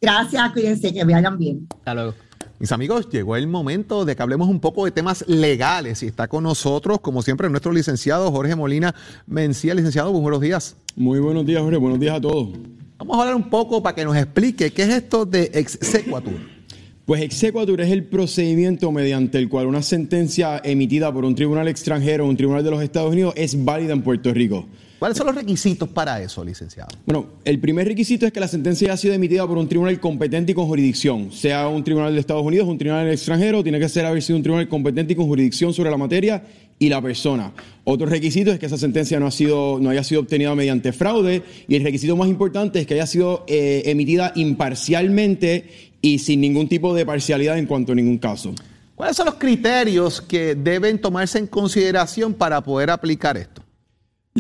[0.01, 1.67] Gracias, cuídense, que vayan bien.
[1.79, 2.15] Hasta luego.
[2.59, 6.27] Mis amigos, llegó el momento de que hablemos un poco de temas legales y está
[6.27, 9.75] con nosotros, como siempre, nuestro licenciado Jorge Molina Mencía.
[9.75, 10.77] Licenciado, buenos días.
[10.97, 11.77] Muy buenos días, Jorge.
[11.77, 12.49] Buenos días a todos.
[12.99, 16.35] Vamos a hablar un poco para que nos explique qué es esto de exequatur.
[17.05, 22.27] Pues exequatur es el procedimiento mediante el cual una sentencia emitida por un tribunal extranjero
[22.27, 24.67] o un tribunal de los Estados Unidos es válida en Puerto Rico.
[24.99, 26.89] ¿Cuáles son los requisitos para eso, licenciado?
[27.07, 30.51] Bueno, el primer requisito es que la sentencia haya sido emitida por un tribunal competente
[30.51, 34.05] y con jurisdicción, sea un tribunal de Estados Unidos, un tribunal extranjero, tiene que ser
[34.07, 36.43] haber sido un tribunal competente y con jurisdicción sobre la materia
[36.81, 37.53] y la persona.
[37.85, 41.45] Otro requisito es que esa sentencia no, ha sido, no haya sido obtenida mediante fraude
[41.69, 46.69] y el requisito más importante es que haya sido eh, emitida imparcialmente y sin ningún
[46.69, 48.53] tipo de parcialidad en cuanto a ningún caso.
[48.97, 53.63] ¿Cuáles son los criterios que deben tomarse en consideración para poder aplicar esto?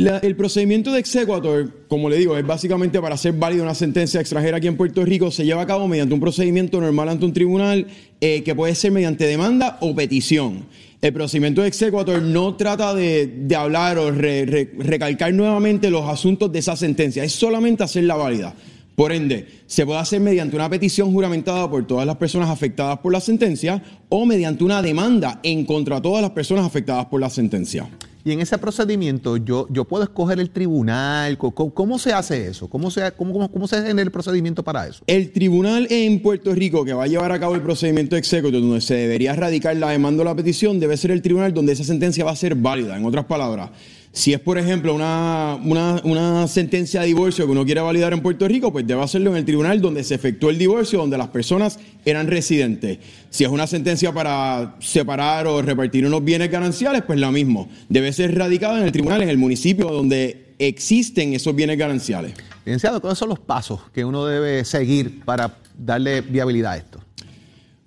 [0.06, 4.58] El procedimiento de exequator, como le digo, es básicamente para hacer válida una sentencia extranjera
[4.58, 7.87] aquí en Puerto Rico, se lleva a cabo mediante un procedimiento normal ante un tribunal
[8.20, 10.66] eh, que puede ser mediante demanda o petición.
[11.00, 16.76] El procedimiento de exequator no trata de, hablar o recalcar nuevamente los asuntos de esa
[16.76, 18.54] sentencia, es solamente hacerla válida.
[18.94, 23.12] Por ende, se puede hacer mediante una petición juramentada por todas las personas afectadas por
[23.12, 27.30] la sentencia o mediante una demanda en contra de todas las personas afectadas por la
[27.30, 27.88] sentencia.
[28.24, 31.38] Y en ese procedimiento yo, yo puedo escoger el tribunal.
[31.38, 32.68] ¿Cómo, se hace eso?
[32.68, 35.02] ¿Cómo se, cómo, cómo, se hace el procedimiento para eso?
[35.07, 38.81] El tribunal en Puerto Rico que va a llevar a cabo el procedimiento executor, donde
[38.81, 42.24] se debería radicar la demanda o la petición, debe ser el tribunal donde esa sentencia
[42.24, 42.96] va a ser válida.
[42.96, 43.70] En otras palabras,
[44.12, 48.49] si es, por ejemplo, una, una, sentencia de divorcio que uno quiere validar en Puerto
[48.49, 51.79] Rico, pues debe hacerlo en el tribunal donde se efectuó el divorcio, donde las personas
[52.05, 52.99] eran residentes.
[53.31, 57.68] Si es una sentencia para separar o repartir unos bienes gananciales, pues lo mismo.
[57.88, 62.35] Debe ser radicada en el tribunal, en el municipio donde existen esos bienes gananciales.
[62.64, 67.01] Licenciado, ¿cuáles son los pasos que uno debe seguir para darle viabilidad a esto?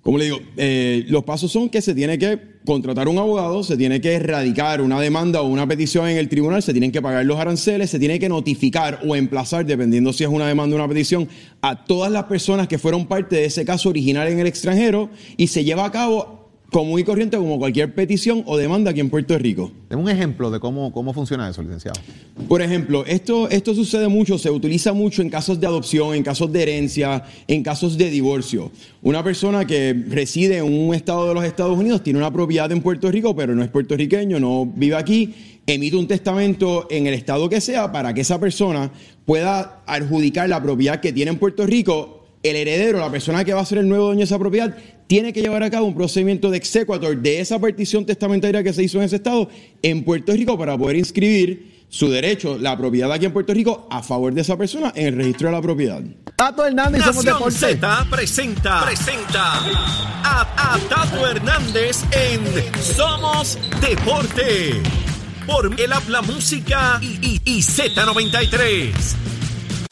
[0.02, 3.76] Como le digo, eh, los pasos son que se tiene que contratar un abogado, se
[3.76, 7.24] tiene que erradicar una demanda o una petición en el tribunal, se tienen que pagar
[7.24, 10.88] los aranceles, se tiene que notificar o emplazar, dependiendo si es una demanda o una
[10.88, 11.28] petición,
[11.60, 15.48] a todas las personas que fueron parte de ese caso original en el extranjero y
[15.48, 16.41] se lleva a cabo
[16.72, 19.70] común y corriente como cualquier petición o demanda aquí en Puerto Rico.
[19.90, 22.00] Deme un ejemplo de cómo, cómo funciona eso, licenciado.
[22.48, 26.50] Por ejemplo, esto, esto sucede mucho, se utiliza mucho en casos de adopción, en casos
[26.50, 28.72] de herencia, en casos de divorcio.
[29.02, 32.80] Una persona que reside en un estado de los Estados Unidos tiene una propiedad en
[32.80, 35.34] Puerto Rico, pero no es puertorriqueño, no vive aquí,
[35.66, 38.90] emite un testamento en el estado que sea para que esa persona
[39.26, 43.60] pueda adjudicar la propiedad que tiene en Puerto Rico el heredero, la persona que va
[43.60, 46.50] a ser el nuevo dueño de esa propiedad, tiene que llevar a cabo un procedimiento
[46.50, 49.48] de exequator de esa partición testamentaria que se hizo en ese estado
[49.82, 54.02] en Puerto Rico para poder inscribir su derecho, la propiedad aquí en Puerto Rico, a
[54.02, 56.00] favor de esa persona en el registro de la propiedad.
[56.36, 57.58] Tato Hernández, somos Deporte.
[57.58, 59.58] Z presenta, presenta
[60.24, 62.40] a, Tato Hernández en
[62.80, 64.80] Somos Deporte.
[65.46, 69.31] Por el Habla Música y, y Z93.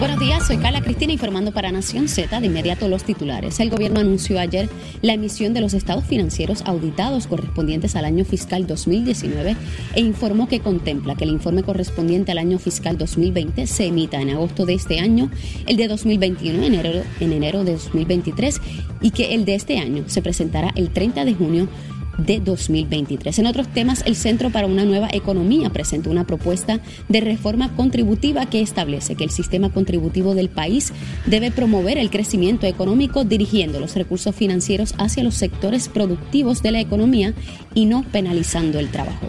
[0.00, 2.40] Buenos días, soy Carla Cristina informando para Nación Z.
[2.40, 3.60] De inmediato los titulares.
[3.60, 4.68] El gobierno anunció ayer
[5.02, 9.56] la emisión de los estados financieros auditados correspondientes al año fiscal 2019
[9.94, 14.30] e informó que contempla que el informe correspondiente al año fiscal 2020 se emita en
[14.30, 15.30] agosto de este año,
[15.66, 18.60] el de 2021 en enero, en enero de 2023
[19.00, 21.68] y que el de este año se presentará el 30 de junio
[22.18, 23.38] de 2023.
[23.38, 28.46] En otros temas, el Centro para una Nueva Economía presentó una propuesta de reforma contributiva
[28.46, 30.92] que establece que el sistema contributivo del país
[31.26, 36.80] debe promover el crecimiento económico dirigiendo los recursos financieros hacia los sectores productivos de la
[36.80, 37.34] economía
[37.74, 39.26] y no penalizando el trabajo.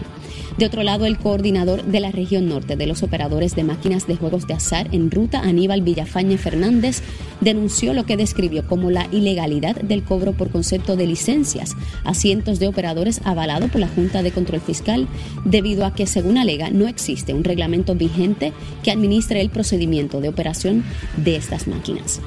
[0.58, 4.16] De otro lado, el coordinador de la región norte de los operadores de máquinas de
[4.16, 7.02] juegos de azar en ruta, Aníbal Villafañe Fernández,
[7.42, 12.58] denunció lo que describió como la ilegalidad del cobro por concepto de licencias a cientos
[12.58, 15.06] de operadores avalado por la Junta de Control Fiscal,
[15.44, 20.30] debido a que, según alega, no existe un reglamento vigente que administre el procedimiento de
[20.30, 20.84] operación
[21.18, 22.22] de estas máquinas.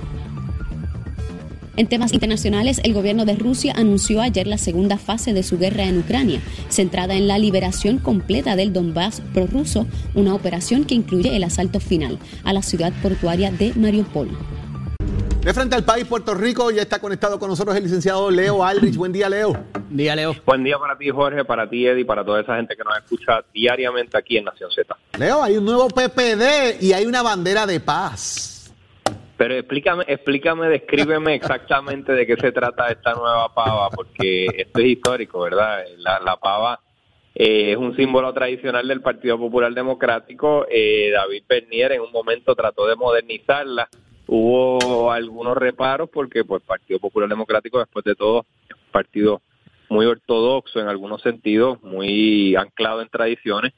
[1.77, 5.83] En temas internacionales, el gobierno de Rusia anunció ayer la segunda fase de su guerra
[5.83, 11.43] en Ucrania, centrada en la liberación completa del Donbass prorruso, una operación que incluye el
[11.43, 14.29] asalto final a la ciudad portuaria de Mariupol.
[15.41, 18.95] De frente al país, Puerto Rico, ya está conectado con nosotros el licenciado Leo Aldrich.
[18.95, 19.53] Buen día, Leo.
[19.53, 20.35] Buen día, Leo.
[20.45, 23.41] Buen día para ti, Jorge, para ti, Eddie, para toda esa gente que nos escucha
[23.53, 24.95] diariamente aquí en Nación Z.
[25.17, 28.58] Leo, hay un nuevo PPD y hay una bandera de paz.
[29.39, 34.85] Pero explícame, explícame, descríbeme exactamente de qué se trata esta nueva pava, porque esto es
[34.85, 35.81] histórico, ¿verdad?
[35.97, 36.81] La, pava
[37.33, 40.65] eh, es un símbolo tradicional del Partido Popular Democrático.
[40.69, 43.87] Eh, David Bernier en un momento trató de modernizarla.
[44.27, 48.45] Hubo algunos reparos porque, pues, Partido Popular Democrático, después de todo,
[48.91, 49.41] partido
[49.87, 53.71] muy ortodoxo en algunos sentidos, muy anclado en tradiciones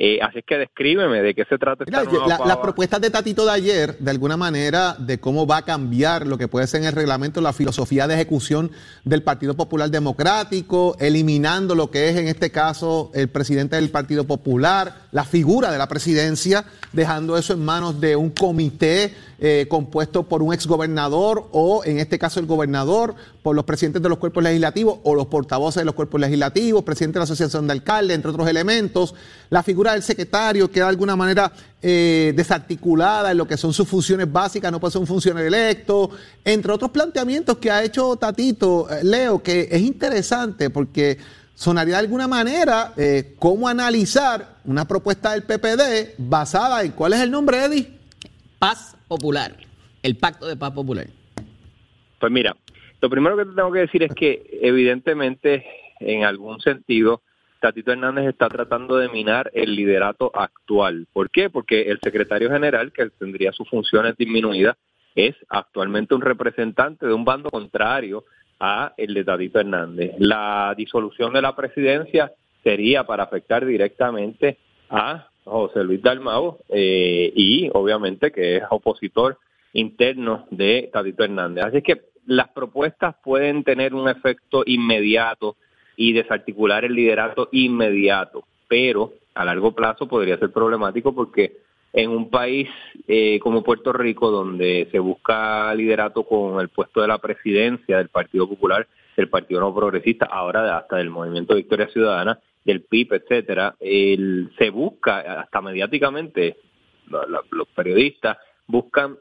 [0.00, 3.50] eh, así que descríbeme de qué se trata esta nueva Las propuestas de Tatito de
[3.50, 6.92] ayer, de alguna manera, de cómo va a cambiar lo que puede ser en el
[6.92, 8.70] reglamento la filosofía de ejecución
[9.02, 14.24] del Partido Popular Democrático, eliminando lo que es en este caso el presidente del Partido
[14.24, 20.24] Popular, la figura de la presidencia, dejando eso en manos de un comité eh, compuesto
[20.24, 23.16] por un exgobernador o, en este caso, el gobernador,
[23.48, 27.14] por los presidentes de los cuerpos legislativos o los portavoces de los cuerpos legislativos, presidente
[27.14, 29.14] de la Asociación de Alcaldes, entre otros elementos.
[29.48, 33.88] La figura del secretario queda de alguna manera eh, desarticulada en lo que son sus
[33.88, 36.10] funciones básicas, no puede ser un funcionario electo,
[36.44, 41.16] entre otros planteamientos que ha hecho Tatito, eh, Leo, que es interesante porque
[41.54, 42.92] sonaría de alguna manera
[43.38, 47.98] cómo analizar una propuesta del PPD basada en cuál es el nombre, Eddie.
[48.58, 49.56] Paz Popular,
[50.02, 51.06] el Pacto de Paz Popular?
[52.20, 52.54] Pues mira,
[53.00, 55.64] lo primero que te tengo que decir es que evidentemente,
[56.00, 57.22] en algún sentido,
[57.60, 61.06] Tatito Hernández está tratando de minar el liderato actual.
[61.12, 61.50] ¿Por qué?
[61.50, 64.76] Porque el secretario general, que tendría sus funciones disminuidas,
[65.14, 68.24] es actualmente un representante de un bando contrario
[68.60, 70.12] a el de Tatito Hernández.
[70.18, 72.32] La disolución de la presidencia
[72.62, 74.58] sería para afectar directamente
[74.90, 79.38] a José Luis Dalmau, eh, y obviamente que es opositor
[79.72, 81.64] interno de Tadito Hernández.
[81.64, 85.56] Así que las propuestas pueden tener un efecto inmediato
[85.96, 91.56] y desarticular el liderato inmediato, pero a largo plazo podría ser problemático porque
[91.92, 92.68] en un país
[93.06, 98.10] eh, como Puerto Rico, donde se busca liderato con el puesto de la presidencia del
[98.10, 98.86] Partido Popular,
[99.16, 104.68] del Partido No Progresista, ahora hasta del Movimiento Victoria Ciudadana, del PIB, etcétera, el, se
[104.68, 106.58] busca, hasta mediáticamente,
[107.50, 108.36] los periodistas
[108.66, 109.16] buscan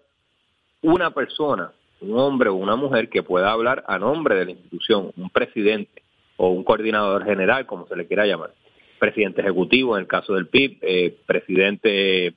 [0.82, 5.12] una persona, un hombre o una mujer que pueda hablar a nombre de la institución,
[5.18, 6.04] un presidente
[6.38, 8.52] o un coordinador general, como se le quiera llamar,
[9.00, 12.34] presidente ejecutivo en el caso del PIB, eh, presidente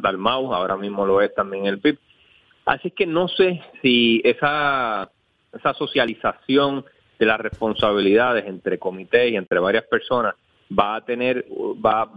[0.00, 1.98] Dalmau, ahora mismo lo es también el PIB.
[2.64, 5.10] Así que no sé si esa,
[5.52, 6.84] esa socialización
[7.18, 10.34] de las responsabilidades entre comités y entre varias personas
[10.76, 11.46] va a tener,
[11.84, 12.10] va,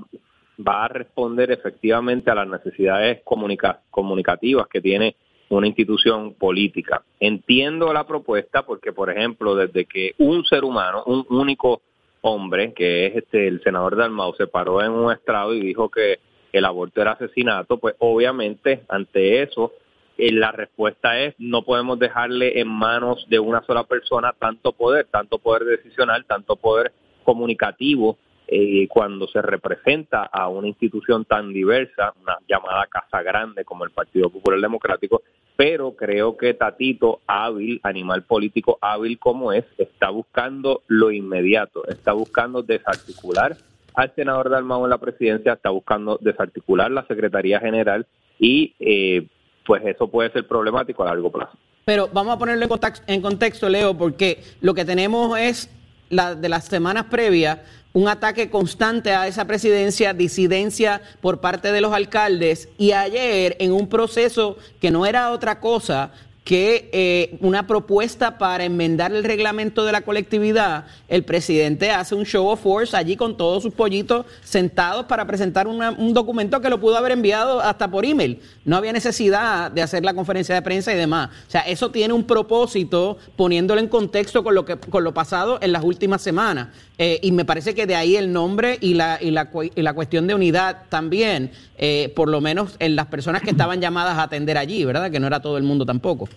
[0.66, 5.16] va a responder efectivamente a las necesidades comunicativas que tiene
[5.54, 7.04] una institución política.
[7.20, 11.82] Entiendo la propuesta porque, por ejemplo, desde que un ser humano, un único
[12.22, 16.20] hombre, que es este el senador Dalmau, se paró en un estrado y dijo que
[16.52, 19.74] el aborto era asesinato, pues obviamente ante eso
[20.18, 25.08] eh, la respuesta es no podemos dejarle en manos de una sola persona tanto poder,
[25.12, 32.14] tanto poder decisional, tanto poder comunicativo eh, cuando se representa a una institución tan diversa,
[32.22, 35.22] una llamada Casa Grande como el Partido Popular Democrático,
[35.56, 42.14] pero creo que Tatito, hábil, animal político hábil como es, está buscando lo inmediato, está
[42.14, 43.58] buscando desarticular
[43.94, 48.06] al senador Dalmau en la presidencia, está buscando desarticular la Secretaría General
[48.40, 49.28] y eh,
[49.66, 51.58] pues eso puede ser problemático a largo plazo.
[51.86, 52.68] Pero vamos a ponerlo
[53.08, 55.70] en contexto, Leo, porque lo que tenemos es
[56.14, 57.60] la, de las semanas previas
[57.94, 62.68] un ataque constante a esa presidencia, disidencia por parte de los alcaldes.
[62.78, 66.12] Y ayer en un proceso que no era otra cosa
[66.44, 72.26] que eh, una propuesta para enmendar el reglamento de la colectividad, el presidente hace un
[72.26, 76.80] show of force allí con todos sus pollitos sentados para presentar un documento que lo
[76.80, 78.42] pudo haber enviado hasta por email.
[78.66, 81.30] No había necesidad de hacer la conferencia de prensa y demás.
[81.48, 85.60] O sea, eso tiene un propósito poniéndolo en contexto con lo, que, con lo pasado
[85.62, 86.70] en las últimas semanas.
[86.98, 89.94] Eh, y me parece que de ahí el nombre y la, y la, y la
[89.94, 94.24] cuestión de unidad también, eh, por lo menos en las personas que estaban llamadas a
[94.24, 95.12] atender allí, ¿verdad?
[95.12, 96.30] Que no era todo el mundo tampoco.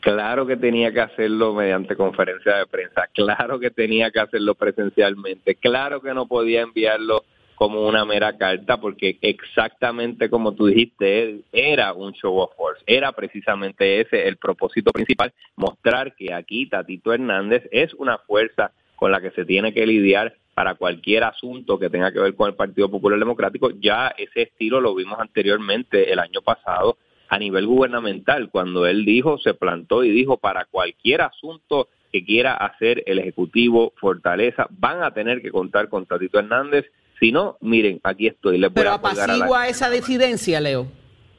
[0.00, 5.54] Claro que tenía que hacerlo mediante conferencia de prensa, claro que tenía que hacerlo presencialmente,
[5.54, 11.94] claro que no podía enviarlo como una mera carta, porque exactamente como tú dijiste, era
[11.94, 17.66] un show of force, era precisamente ese el propósito principal, mostrar que aquí Tatito Hernández
[17.72, 22.12] es una fuerza con la que se tiene que lidiar para cualquier asunto que tenga
[22.12, 23.70] que ver con el Partido Popular Democrático.
[23.80, 26.96] Ya ese estilo lo vimos anteriormente el año pasado
[27.28, 32.54] a nivel gubernamental, cuando él dijo, se plantó y dijo, para cualquier asunto que quiera
[32.54, 36.86] hacer el Ejecutivo Fortaleza, van a tener que contar con Tatito Hernández.
[37.18, 38.60] Si no, miren, aquí estoy.
[38.72, 40.86] Pero apacigua esa decidencia, Leo.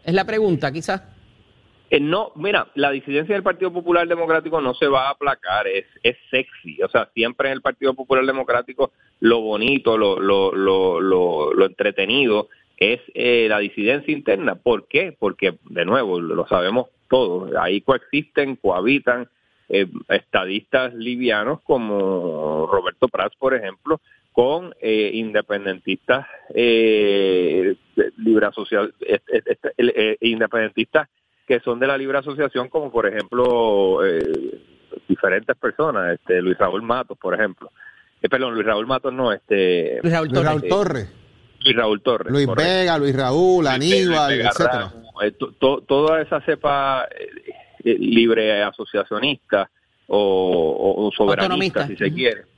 [0.03, 1.14] Es la pregunta, quizás.
[1.95, 5.85] Eh, no, mira, la disidencia del Partido Popular Democrático no se va a aplacar, es,
[6.03, 6.81] es sexy.
[6.83, 12.49] O sea, siempre en el Partido Popular Democrático lo bonito, lo, lo, lo, lo, entretenido
[12.75, 14.55] es eh, la disidencia interna.
[14.55, 15.15] ¿Por qué?
[15.17, 19.29] Porque, de nuevo, lo sabemos todos, ahí coexisten, cohabitan
[19.69, 24.01] eh, estadistas livianos como Roberto Prats, por ejemplo,
[24.33, 27.77] con eh, independentistas eh,
[28.17, 28.93] libre social,
[30.19, 31.07] independentistas
[31.45, 34.59] que son de la libre asociación, como por ejemplo eh,
[35.07, 37.71] diferentes personas, este Luis Raúl Matos, por ejemplo.
[38.21, 41.11] Eh, perdón, Luis Raúl Matos no, este Luis Raúl Torres.
[41.63, 42.31] Luis Raúl Torres.
[42.31, 44.93] Luis Vega, Luis Raúl, Aníbal, etcétera.
[45.23, 45.31] Eh,
[45.87, 47.07] toda esa cepa
[47.83, 49.69] libre asociacionista
[50.07, 52.55] o, soberanista, si se quiere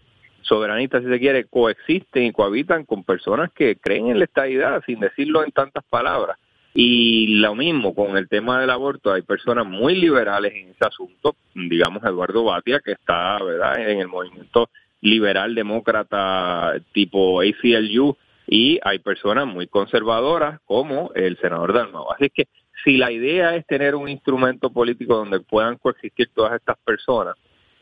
[0.47, 4.99] soberanista, si se quiere, coexisten y cohabitan con personas que creen en la estadidad, sin
[4.99, 6.37] decirlo en tantas palabras.
[6.79, 11.35] Y lo mismo con el tema del aborto, hay personas muy liberales en ese asunto,
[11.55, 13.79] digamos Eduardo Batia, que está ¿verdad?
[13.79, 14.69] en el movimiento
[15.01, 22.11] liberal demócrata tipo ACLU, y hay personas muy conservadoras como el senador Dalmau.
[22.11, 22.47] Así que
[22.83, 27.33] si la idea es tener un instrumento político donde puedan coexistir todas estas personas,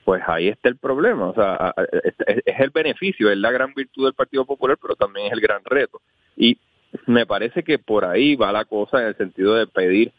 [0.05, 1.27] pues ahí está el problema.
[1.27, 5.33] O sea, es el beneficio, es la gran virtud del Partido Popular, pero también es
[5.33, 5.99] el gran reto.
[6.37, 6.57] Y
[7.05, 10.11] me parece que por ahí va la cosa en el sentido de pedir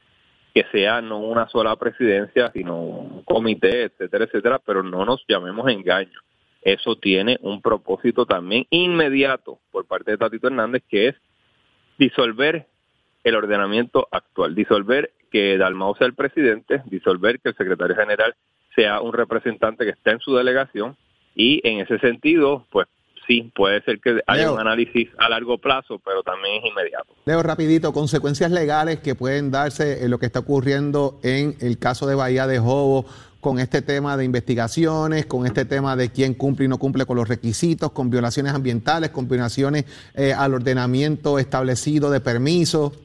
[0.55, 5.69] que sea no una sola presidencia, sino un comité, etcétera, etcétera, pero no nos llamemos
[5.71, 6.19] engaño.
[6.63, 11.15] Eso tiene un propósito también inmediato por parte de Tatito Hernández, que es
[11.99, 12.67] disolver
[13.23, 18.35] el ordenamiento actual, disolver que Dalmau sea el presidente, disolver que el secretario general
[18.75, 20.97] sea un representante que esté en su delegación
[21.35, 22.87] y en ese sentido, pues
[23.27, 27.15] sí, puede ser que haya un análisis a largo plazo, pero también es inmediato.
[27.25, 32.07] Leo, rapidito, consecuencias legales que pueden darse en lo que está ocurriendo en el caso
[32.07, 33.07] de Bahía de Jobo
[33.41, 37.17] con este tema de investigaciones, con este tema de quién cumple y no cumple con
[37.17, 39.85] los requisitos, con violaciones ambientales, con violaciones
[40.17, 42.99] eh, al ordenamiento establecido de permisos.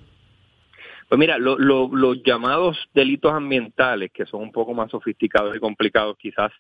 [1.08, 6.52] Pues mira, los llamados delitos ambientales, que son un poco más sofisticados y complicados, quizás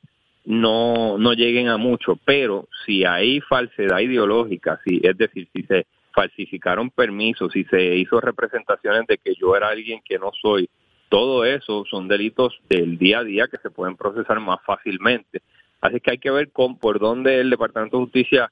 [0.45, 5.85] no, no lleguen a mucho, pero si hay falsedad ideológica, si, es decir, si se
[6.13, 10.69] falsificaron permisos, si se hizo representaciones de que yo era alguien que no soy,
[11.09, 15.41] todo eso son delitos del día a día que se pueden procesar más fácilmente.
[15.81, 18.51] Así que hay que ver con, por dónde el Departamento de Justicia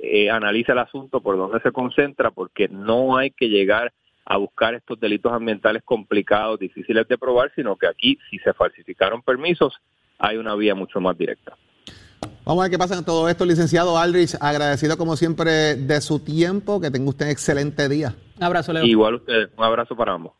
[0.00, 3.92] eh, analiza el asunto, por dónde se concentra, porque no hay que llegar
[4.24, 9.22] a buscar estos delitos ambientales complicados, difíciles de probar, sino que aquí, si se falsificaron
[9.22, 9.74] permisos,
[10.22, 11.56] hay una vía mucho más directa.
[12.44, 14.36] Vamos a ver qué pasa en todo esto, licenciado Aldrich.
[14.40, 16.80] Agradecido como siempre de su tiempo.
[16.80, 18.14] Que tenga usted un excelente día.
[18.38, 18.84] Un abrazo, Leo.
[18.84, 19.50] Igual usted.
[19.56, 20.32] Un abrazo para ambos.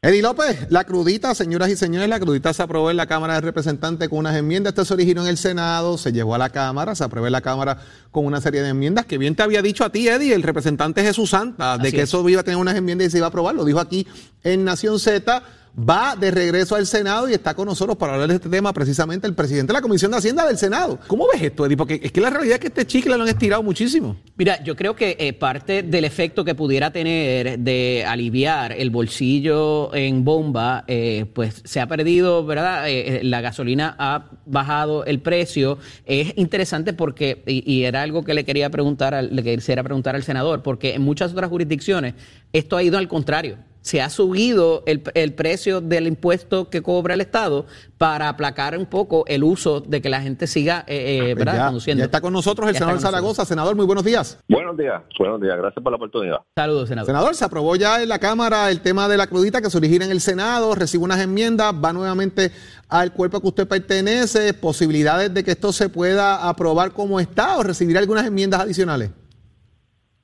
[0.00, 3.40] Eddie López, la crudita, señoras y señores, la crudita se aprobó en la Cámara de
[3.40, 4.70] Representantes con unas enmiendas.
[4.70, 7.40] Esto se originó en el Senado, se llevó a la Cámara, se aprobó en la
[7.40, 7.78] Cámara
[8.12, 11.02] con una serie de enmiendas que bien te había dicho a ti, Eddie, el representante
[11.02, 13.56] Jesús Santa, de que eso iba a tener unas enmiendas y se iba a aprobar.
[13.56, 14.06] Lo dijo aquí
[14.44, 15.42] en Nación Z
[15.78, 19.26] va de regreso al Senado y está con nosotros para hablar de este tema precisamente
[19.26, 20.98] el presidente de la Comisión de Hacienda del Senado.
[21.06, 21.76] ¿Cómo ves esto, Eddie?
[21.76, 24.16] Porque es que la realidad es que este chicle lo han estirado muchísimo.
[24.36, 29.94] Mira, yo creo que eh, parte del efecto que pudiera tener de aliviar el bolsillo
[29.94, 32.88] en bomba, eh, pues se ha perdido, ¿verdad?
[32.88, 35.78] Eh, la gasolina ha bajado el precio.
[36.06, 40.22] Es interesante porque, y, era algo que le quería preguntar, al, le quisiera preguntar al
[40.22, 42.14] senador, porque en muchas otras jurisdicciones
[42.52, 43.58] esto ha ido al contrario
[43.88, 47.64] se ha subido el, el, precio del impuesto que cobra el Estado
[47.96, 51.68] para aplacar un poco el uso de que la gente siga eh, eh ¿verdad?
[51.68, 52.02] conduciendo.
[52.02, 53.46] Ya está con nosotros el senador Zaragoza.
[53.46, 54.38] Senador, muy buenos días.
[54.46, 55.56] Buenos días, buenos días.
[55.56, 56.36] Gracias por la oportunidad.
[56.54, 57.06] Saludos, senador.
[57.06, 60.04] Senador, se aprobó ya en la Cámara el tema de la crudita que se origina
[60.04, 62.52] en el Senado, recibe unas enmiendas, va nuevamente
[62.90, 67.62] al cuerpo que usted pertenece, posibilidades de que esto se pueda aprobar como está o
[67.62, 69.12] recibir algunas enmiendas adicionales.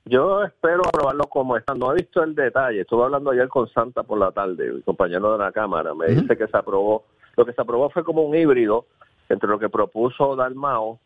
[0.07, 1.73] Yo espero aprobarlo como está.
[1.73, 2.81] No he visto el detalle.
[2.81, 5.95] Estuve hablando ayer con Santa por la tarde, mi compañero de la Cámara.
[5.95, 7.05] Me dice que se aprobó.
[7.35, 8.85] Lo que se aprobó fue como un híbrido
[9.29, 10.99] entre lo que propuso Dalmao,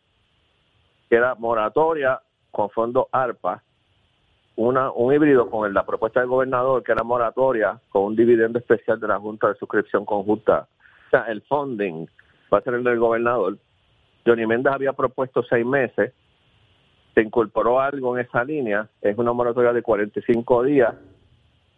[1.08, 2.20] que era moratoria
[2.50, 3.62] con fondo ARPA,
[4.56, 9.00] una, un híbrido con la propuesta del gobernador, que era moratoria con un dividendo especial
[9.00, 10.68] de la Junta de Suscripción Conjunta.
[11.06, 12.06] O sea, el funding
[12.52, 13.56] va a ser el del gobernador.
[14.26, 16.12] Johnny Méndez había propuesto seis meses
[17.14, 20.94] se incorporó algo en esa línea, es una moratoria de 45 días,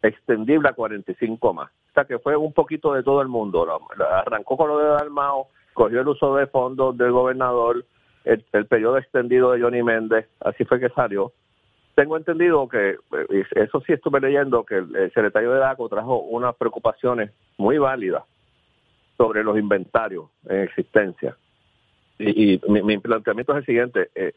[0.02, 1.70] extendible a 45 más.
[1.70, 3.66] O sea que fue un poquito de todo el mundo.
[4.10, 7.84] Arrancó con lo de Dalmao, cogió el uso de fondos del gobernador,
[8.24, 11.32] el, periodo extendido de Johnny Méndez, así fue que salió.
[11.94, 16.54] Tengo entendido que, eh, eso sí estuve leyendo, que el secretario de DACO trajo unas
[16.56, 18.24] preocupaciones muy válidas
[19.16, 21.36] sobre los inventarios en existencia.
[22.18, 24.32] Y, mi, planteamiento es el siguiente, eh,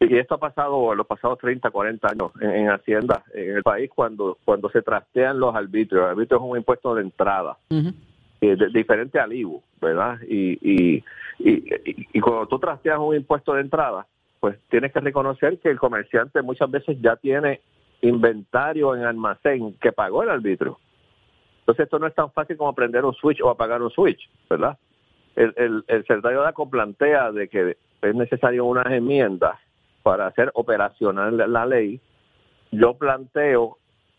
[0.00, 3.90] y esto ha pasado en los pasados 30, 40 años en, Hacienda, en el país,
[3.94, 6.04] cuando, cuando se trastean los arbitrios.
[6.04, 7.58] El arbitrio es un impuesto de entrada,
[8.40, 10.18] diferente al IVU, ¿verdad?
[10.26, 11.04] Y, y,
[11.38, 11.64] y,
[12.14, 14.06] y, cuando tú trasteas un impuesto de entrada,
[14.40, 17.60] pues tienes que reconocer que el comerciante muchas veces ya tiene
[18.00, 20.78] inventario en almacén que pagó el arbitrio.
[21.58, 24.78] Entonces esto no es tan fácil como prender un switch o apagar un switch, ¿verdad?
[25.36, 29.58] El, el, el secretario de ACO plantea de que es necesario unas enmiendas
[30.02, 32.00] para hacer operacional la ley,
[32.72, 33.78] yo planteo,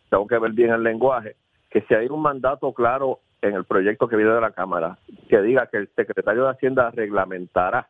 [0.10, 1.36] tengo que ver bien el lenguaje,
[1.70, 4.98] que si hay un mandato claro en el proyecto que viene de la Cámara,
[5.30, 7.88] que diga que el secretario de Hacienda reglamentará,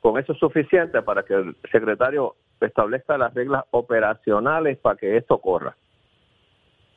[0.00, 5.38] con eso es suficiente para que el secretario establezca las reglas operacionales para que esto
[5.38, 5.76] corra.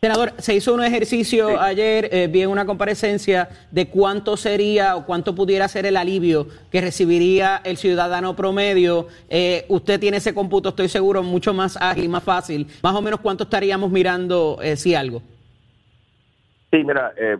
[0.03, 5.35] Senador, se hizo un ejercicio ayer, eh, vi una comparecencia de cuánto sería o cuánto
[5.35, 9.05] pudiera ser el alivio que recibiría el ciudadano promedio.
[9.29, 12.65] Eh, usted tiene ese cómputo, estoy seguro, mucho más ágil, más fácil.
[12.81, 15.21] Más o menos cuánto estaríamos mirando, eh, si algo.
[16.71, 17.37] Sí, mira, eh,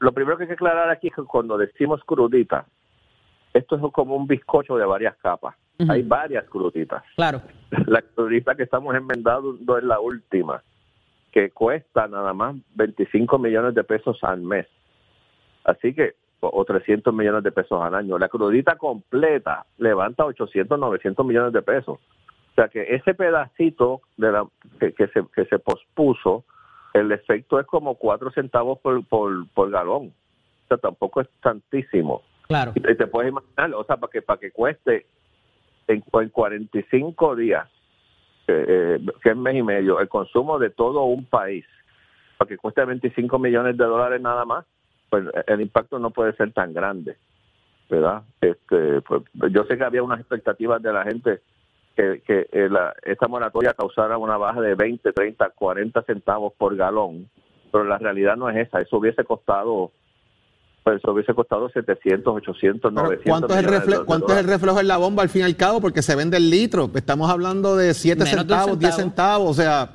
[0.00, 2.64] lo primero que hay que aclarar aquí es que cuando decimos crudita,
[3.52, 5.56] esto es como un bizcocho de varias capas.
[5.90, 7.02] Hay varias cruditas.
[7.16, 7.42] Claro.
[7.86, 10.62] La crudita que estamos enmendando es la última
[11.32, 14.66] que cuesta nada más 25 millones de pesos al mes.
[15.64, 18.18] Así que, o 300 millones de pesos al año.
[18.18, 21.98] La crudita completa levanta 800, 900 millones de pesos.
[21.98, 24.46] O sea que ese pedacito de la,
[24.78, 26.44] que, se, que se pospuso,
[26.92, 30.12] el efecto es como 4 centavos por, por, por galón.
[30.64, 32.22] O sea, tampoco es tantísimo.
[32.42, 32.72] Claro.
[32.74, 35.06] Y te puedes imaginar, o sea, para que, para que cueste
[35.86, 37.68] en, en 45 días
[38.46, 41.64] eh, que es mes y medio, el consumo de todo un país,
[42.36, 44.64] para que cueste 25 millones de dólares nada más,
[45.10, 47.16] pues el impacto no puede ser tan grande,
[47.90, 48.22] ¿verdad?
[48.40, 51.40] Este, pues, yo sé que había unas expectativas de la gente
[51.94, 56.74] que, que eh, la, esta moratoria causara una baja de 20, 30, 40 centavos por
[56.76, 57.28] galón,
[57.70, 59.92] pero la realidad no es esa, eso hubiese costado
[60.82, 63.24] pues eso hubiese costado 700, 800, 900.
[63.24, 65.56] ¿Cuánto, es el, reflejo, ¿cuánto es el reflejo en la bomba al fin y al
[65.56, 65.80] cabo?
[65.80, 66.90] Porque se vende el litro.
[66.94, 69.90] Estamos hablando de 7 centavos, 10 centavos, o sea.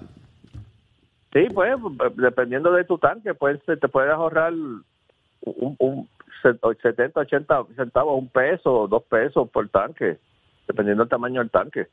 [1.34, 1.76] Sí, pues,
[2.16, 6.10] dependiendo de tu tanque, pues te puedes ahorrar un, un
[6.42, 10.18] 70, 80 centavos, un peso, dos pesos por tanque,
[10.68, 11.88] dependiendo del tamaño del tanque.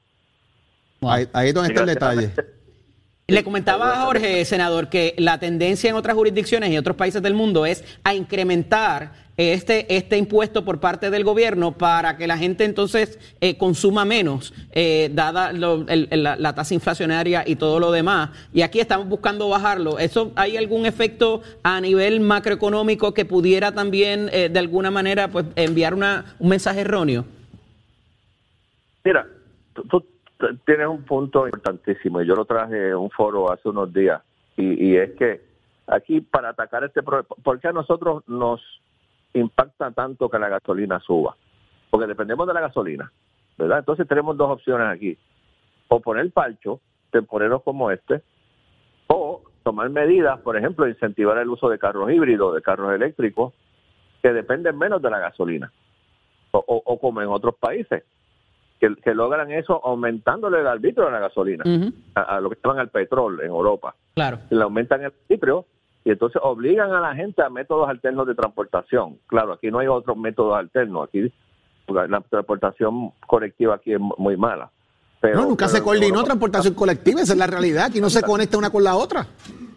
[1.02, 2.32] Ahí, ahí es donde está el detalle.
[3.26, 7.32] Le comentaba a Jorge, senador, que la tendencia en otras jurisdicciones y otros países del
[7.32, 12.64] mundo es a incrementar este, este impuesto por parte del gobierno para que la gente
[12.64, 18.28] entonces eh, consuma menos, eh, dada la, tasa inflacionaria y todo lo demás.
[18.52, 19.98] Y aquí estamos buscando bajarlo.
[19.98, 25.46] ¿Eso hay algún efecto a nivel macroeconómico que pudiera también eh, de alguna manera pues
[25.56, 27.24] enviar una, un mensaje erróneo?
[29.02, 29.26] Mira,
[29.74, 30.04] tú,
[30.64, 34.22] tienes un punto importantísimo y yo lo traje en un foro hace unos días
[34.56, 35.40] y, es que
[35.86, 37.28] aquí para atacar este problema.
[37.42, 38.60] ¿Por qué a nosotros nos
[39.32, 41.36] impacta tanto que la gasolina suba?
[41.90, 43.10] Porque dependemos de la gasolina,
[43.58, 43.80] ¿verdad?
[43.80, 45.18] Entonces tenemos dos opciones aquí.
[45.88, 46.80] O poner palcho,
[47.10, 48.22] temporeros como este,
[49.08, 53.52] o tomar medidas, por ejemplo, incentivar el uso de carros híbridos, de carros eléctricos,
[54.22, 55.72] que dependen menos de la gasolina,
[56.52, 58.04] o, como en otros países,
[58.78, 61.64] que, logran eso aumentándole el arbitrio a la gasolina,
[62.14, 63.94] a, lo que llaman al petróleo en Europa.
[64.14, 64.38] Claro.
[64.50, 65.66] Le aumentan el arbitrio
[66.04, 69.18] y entonces obligan a la gente a métodos alternos de transportación.
[69.26, 71.32] Claro, aquí no hay otros métodos alternos, aquí
[71.88, 74.70] la transportación colectiva aquí es muy mala.
[75.20, 78.58] Pero, no, nunca se coordinó transportación colectiva, esa es la realidad, aquí no se conecta
[78.58, 79.26] una con la otra.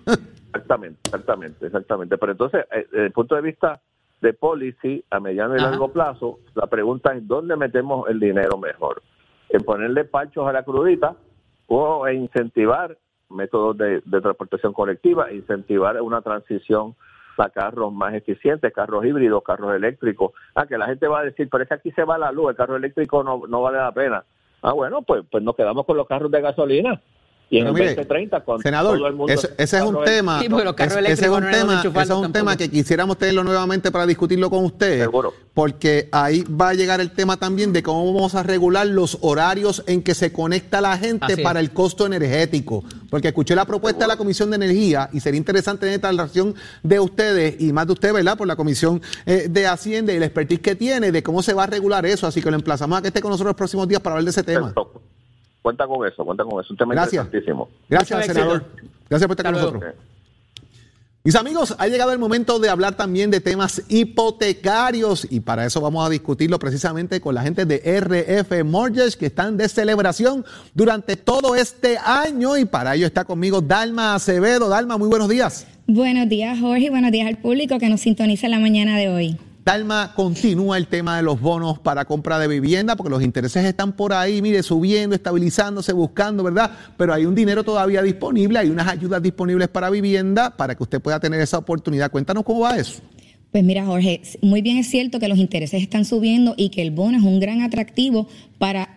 [0.47, 2.17] exactamente, exactamente, exactamente.
[2.17, 3.81] Pero entonces, eh, desde el punto de vista
[4.21, 9.01] de policy a mediano y largo plazo, la pregunta es dónde metemos el dinero mejor.
[9.49, 11.15] En ponerle pachos a la crudita
[11.67, 12.97] o en incentivar
[13.29, 16.95] métodos de, transportación colectiva, incentivar una transición
[17.37, 20.31] a carros más eficientes, carros híbridos, carros eléctricos.
[20.55, 22.49] Ah, que la gente va a decir, pero es que aquí se va la luz,
[22.49, 24.23] el carro eléctrico no, no vale la pena.
[24.63, 26.99] Ah, bueno, pues, pues nos quedamos con los carros de gasolina.
[27.49, 31.49] Y en el 2030, senador, todo el mundo ese, es un tema, ese, es un
[31.49, 35.33] tema, ese es un tema que quisiéramos tenerlo nuevamente para discutirlo con usted, Seguro.
[35.53, 39.81] porque ahí va a llegar el tema también de cómo vamos a regular los horarios
[39.87, 44.07] en que se conecta la gente para el costo energético, porque escuché la propuesta de
[44.09, 47.93] la Comisión de Energía y sería interesante tener esta relación de ustedes y más de
[47.93, 48.37] usted, ¿verdad?
[48.37, 51.63] Por la Comisión eh, de Hacienda y la expertise que tiene de cómo se va
[51.63, 54.01] a regular eso, así que lo emplazamos a que esté con nosotros los próximos días
[54.01, 54.73] para hablar de ese tema
[55.67, 56.71] cuenta con eso, cuenta con eso.
[56.71, 57.25] Un tema Gracias.
[57.25, 57.69] interesantísimo.
[57.89, 58.63] Gracias, senador.
[59.09, 59.83] Gracias por estar con nosotros.
[61.25, 65.81] Mis amigos, ha llegado el momento de hablar también de temas hipotecarios y para eso
[65.81, 71.17] vamos a discutirlo precisamente con la gente de RF Mortgage que están de celebración durante
[71.17, 74.69] todo este año y para ello está conmigo Dalma Acevedo.
[74.69, 75.67] Dalma, muy buenos días.
[75.85, 79.09] Buenos días Jorge y buenos días al público que nos sintoniza en la mañana de
[79.09, 79.37] hoy.
[79.67, 83.91] Dalma continúa el tema de los bonos para compra de vivienda, porque los intereses están
[83.91, 86.71] por ahí, mire, subiendo, estabilizándose, buscando, ¿verdad?
[86.95, 91.01] Pero hay un dinero todavía disponible, hay unas ayudas disponibles para vivienda para que usted
[91.01, 92.09] pueda tener esa oportunidad.
[92.09, 93.01] Cuéntanos cómo va eso.
[93.51, 96.91] Pues mira, Jorge, muy bien es cierto que los intereses están subiendo y que el
[96.91, 98.96] bono es un gran atractivo para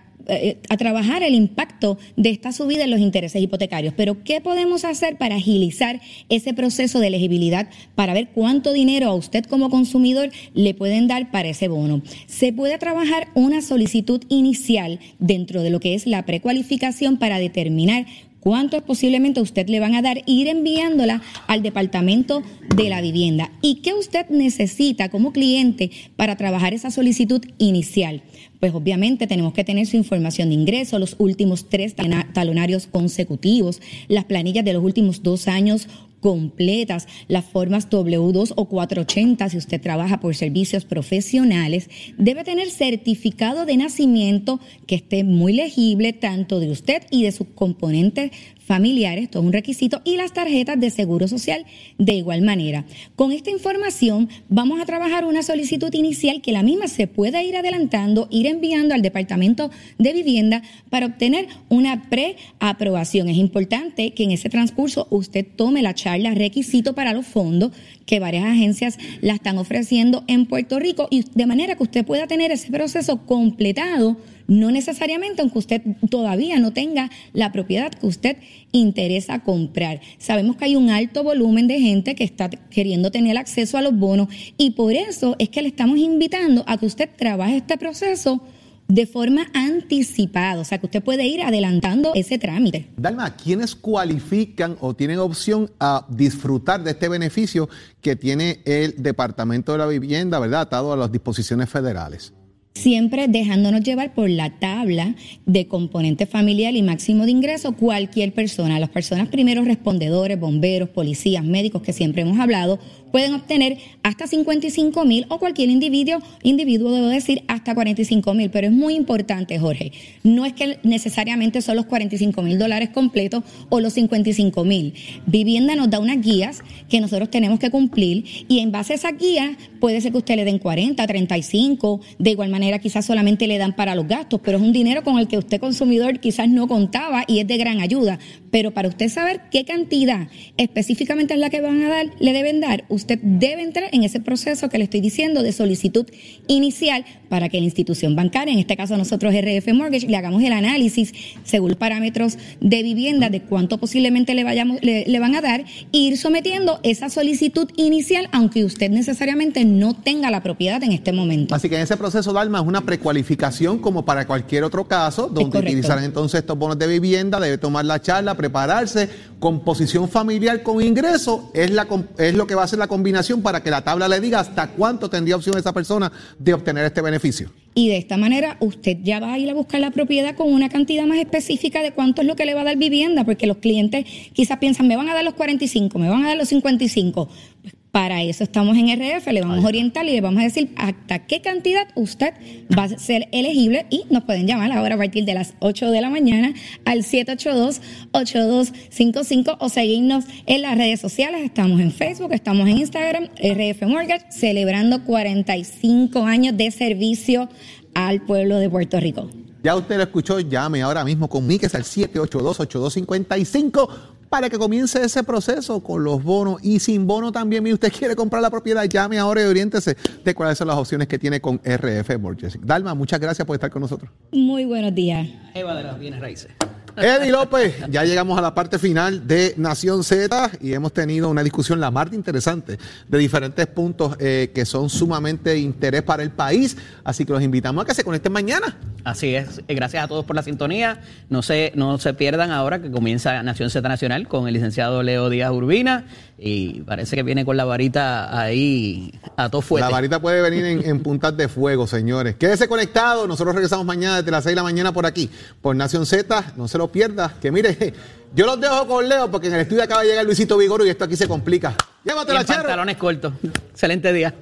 [0.69, 3.95] a trabajar el impacto de esta subida en los intereses hipotecarios.
[3.97, 9.15] Pero, ¿qué podemos hacer para agilizar ese proceso de elegibilidad para ver cuánto dinero a
[9.15, 12.03] usted como consumidor le pueden dar para ese bono?
[12.27, 18.07] Se puede trabajar una solicitud inicial dentro de lo que es la precualificación para determinar
[18.41, 22.43] cuánto es posiblemente usted le van a dar, ir enviándola al departamento
[22.75, 23.53] de la vivienda.
[23.63, 28.23] ¿Y qué usted necesita como cliente para trabajar esa solicitud inicial?
[28.59, 31.95] Pues obviamente tenemos que tener su información de ingreso, los últimos tres
[32.35, 35.89] talonarios consecutivos, las planillas de los últimos dos años
[36.21, 43.67] completas, las formas W2 o 480 si usted trabaja por servicios profesionales, debe tener certificado
[43.67, 48.31] de nacimiento que esté muy legible tanto de usted y de sus componentes
[48.71, 51.67] familiares, todo un requisito, y las tarjetas de seguro social
[51.99, 52.85] de igual manera.
[53.17, 57.57] Con esta información vamos a trabajar una solicitud inicial que la misma se puede ir
[57.57, 63.29] adelantando, ir enviando al Departamento de Vivienda para obtener una preaprobación.
[63.29, 67.73] Es importante que en ese transcurso usted tome la charla requisito para los fondos
[68.07, 72.29] que varias agencias la están ofreciendo en Puerto Rico y de manera que usted pueda
[72.29, 74.17] tener ese proceso completado
[74.51, 78.37] no necesariamente aunque usted todavía no tenga la propiedad que usted
[78.73, 80.01] interesa comprar.
[80.19, 83.97] Sabemos que hay un alto volumen de gente que está queriendo tener acceso a los
[83.97, 84.29] bonos
[84.59, 88.43] y por eso es que le estamos invitando a que usted trabaje este proceso
[88.89, 92.89] de forma anticipada, o sea que usted puede ir adelantando ese trámite.
[92.97, 97.69] Dalma, ¿quiénes cualifican o tienen opción a disfrutar de este beneficio
[98.01, 102.33] que tiene el Departamento de la Vivienda, verdad, atado a las disposiciones federales?
[102.75, 105.15] Siempre dejándonos llevar por la tabla
[105.47, 108.79] de componente familiar y máximo de ingreso cualquier persona.
[108.79, 112.79] Las personas primeros respondedores, bomberos, policías, médicos que siempre hemos hablado,
[113.11, 118.67] pueden obtener hasta 55 mil o cualquier individuo, individuo debo decir hasta 45 mil, pero
[118.67, 119.93] es muy importante, Jorge,
[120.23, 124.95] no es que necesariamente son los 45 mil dólares completos o los 55 mil.
[125.27, 129.17] Vivienda nos da unas guías que nosotros tenemos que cumplir y en base a esas
[129.19, 133.59] guías puede ser que usted le den 40, 35, de igual manera quizás solamente le
[133.59, 136.69] dan para los gastos, pero es un dinero con el que usted consumidor quizás no
[136.69, 138.19] contaba y es de gran ayuda.
[138.51, 142.61] Pero para usted saber qué cantidad específicamente es la que van a dar, le deben
[142.61, 146.07] dar, usted debe entrar en ese proceso que le estoy diciendo de solicitud
[146.47, 150.53] inicial para que la institución bancaria, en este caso nosotros RF Mortgage, le hagamos el
[150.53, 151.13] análisis
[151.45, 156.17] según parámetros de vivienda de cuánto posiblemente le, vayamos, le, van a dar e ir
[156.17, 161.55] sometiendo esa solicitud inicial, aunque usted necesariamente no tenga la propiedad en este momento.
[161.55, 165.59] Así que en ese proceso, Dalma, es una precualificación como para cualquier otro caso, donde
[165.59, 171.51] utilizarán entonces estos bonos de vivienda, debe tomar la charla, prepararse, composición familiar con ingreso,
[171.53, 171.87] es, la,
[172.17, 174.69] es lo que va a ser la combinación para que la tabla le diga hasta
[174.69, 177.51] cuánto tendría opción esa persona de obtener este beneficio.
[177.75, 180.71] Y de esta manera usted ya va a ir a buscar la propiedad con una
[180.71, 183.59] cantidad más específica de cuánto es lo que le va a dar vivienda, porque los
[183.59, 187.29] clientes quizás piensan, me van a dar los 45, me van a dar los 55.
[187.63, 190.71] Pues para eso estamos en RF, le vamos a orientar y le vamos a decir
[190.77, 192.35] hasta qué cantidad usted
[192.77, 196.01] va a ser elegible y nos pueden llamar ahora a partir de las 8 de
[196.01, 201.41] la mañana al 782-8255 o seguirnos en las redes sociales.
[201.43, 207.49] Estamos en Facebook, estamos en Instagram, RF Mortgage, celebrando 45 años de servicio
[207.95, 209.29] al pueblo de Puerto Rico.
[209.63, 213.91] Ya usted lo escuchó, llame ahora mismo, comuníquese al 782-8255
[214.31, 217.65] para que comience ese proceso con los bonos y sin bono también.
[217.67, 221.09] Si usted quiere comprar la propiedad, llame ahora y oriéntese de cuáles son las opciones
[221.09, 222.59] que tiene con RF Mortgage.
[222.63, 224.11] Dalma, muchas gracias por estar con nosotros.
[224.33, 225.29] Muy buenos días.
[225.53, 226.53] Eva de las Bienes Raíces.
[227.01, 231.43] Eddie López, ya llegamos a la parte final de Nación Z y hemos tenido una
[231.43, 232.79] discusión la más interesante
[233.09, 236.77] de diferentes puntos eh, que son sumamente de interés para el país.
[237.05, 238.77] Así que los invitamos a que se conecten mañana.
[239.05, 239.63] Así es.
[239.67, 241.01] Eh, gracias a todos por la sintonía.
[241.29, 245.31] No se, no se pierdan ahora que comienza Nación Z Nacional con el licenciado Leo
[245.31, 246.05] Díaz Urbina
[246.43, 249.87] y parece que viene con la varita ahí a todo fuego.
[249.87, 252.37] La varita puede venir en, en puntas de fuego, señores.
[252.37, 253.27] Quédese conectado.
[253.27, 255.29] Nosotros regresamos mañana desde las 6 de la mañana por aquí,
[255.61, 256.55] por Nación Z.
[256.57, 257.35] No se lo pierda.
[257.43, 257.93] Que mire,
[258.35, 260.89] yo los dejo con Leo porque en el estudio acaba de llegar Luisito Vigoro y
[260.89, 261.75] esto aquí se complica.
[262.05, 262.61] Llévatela, Chero.
[262.61, 263.35] pantalones cortos.
[263.73, 264.35] Excelente día.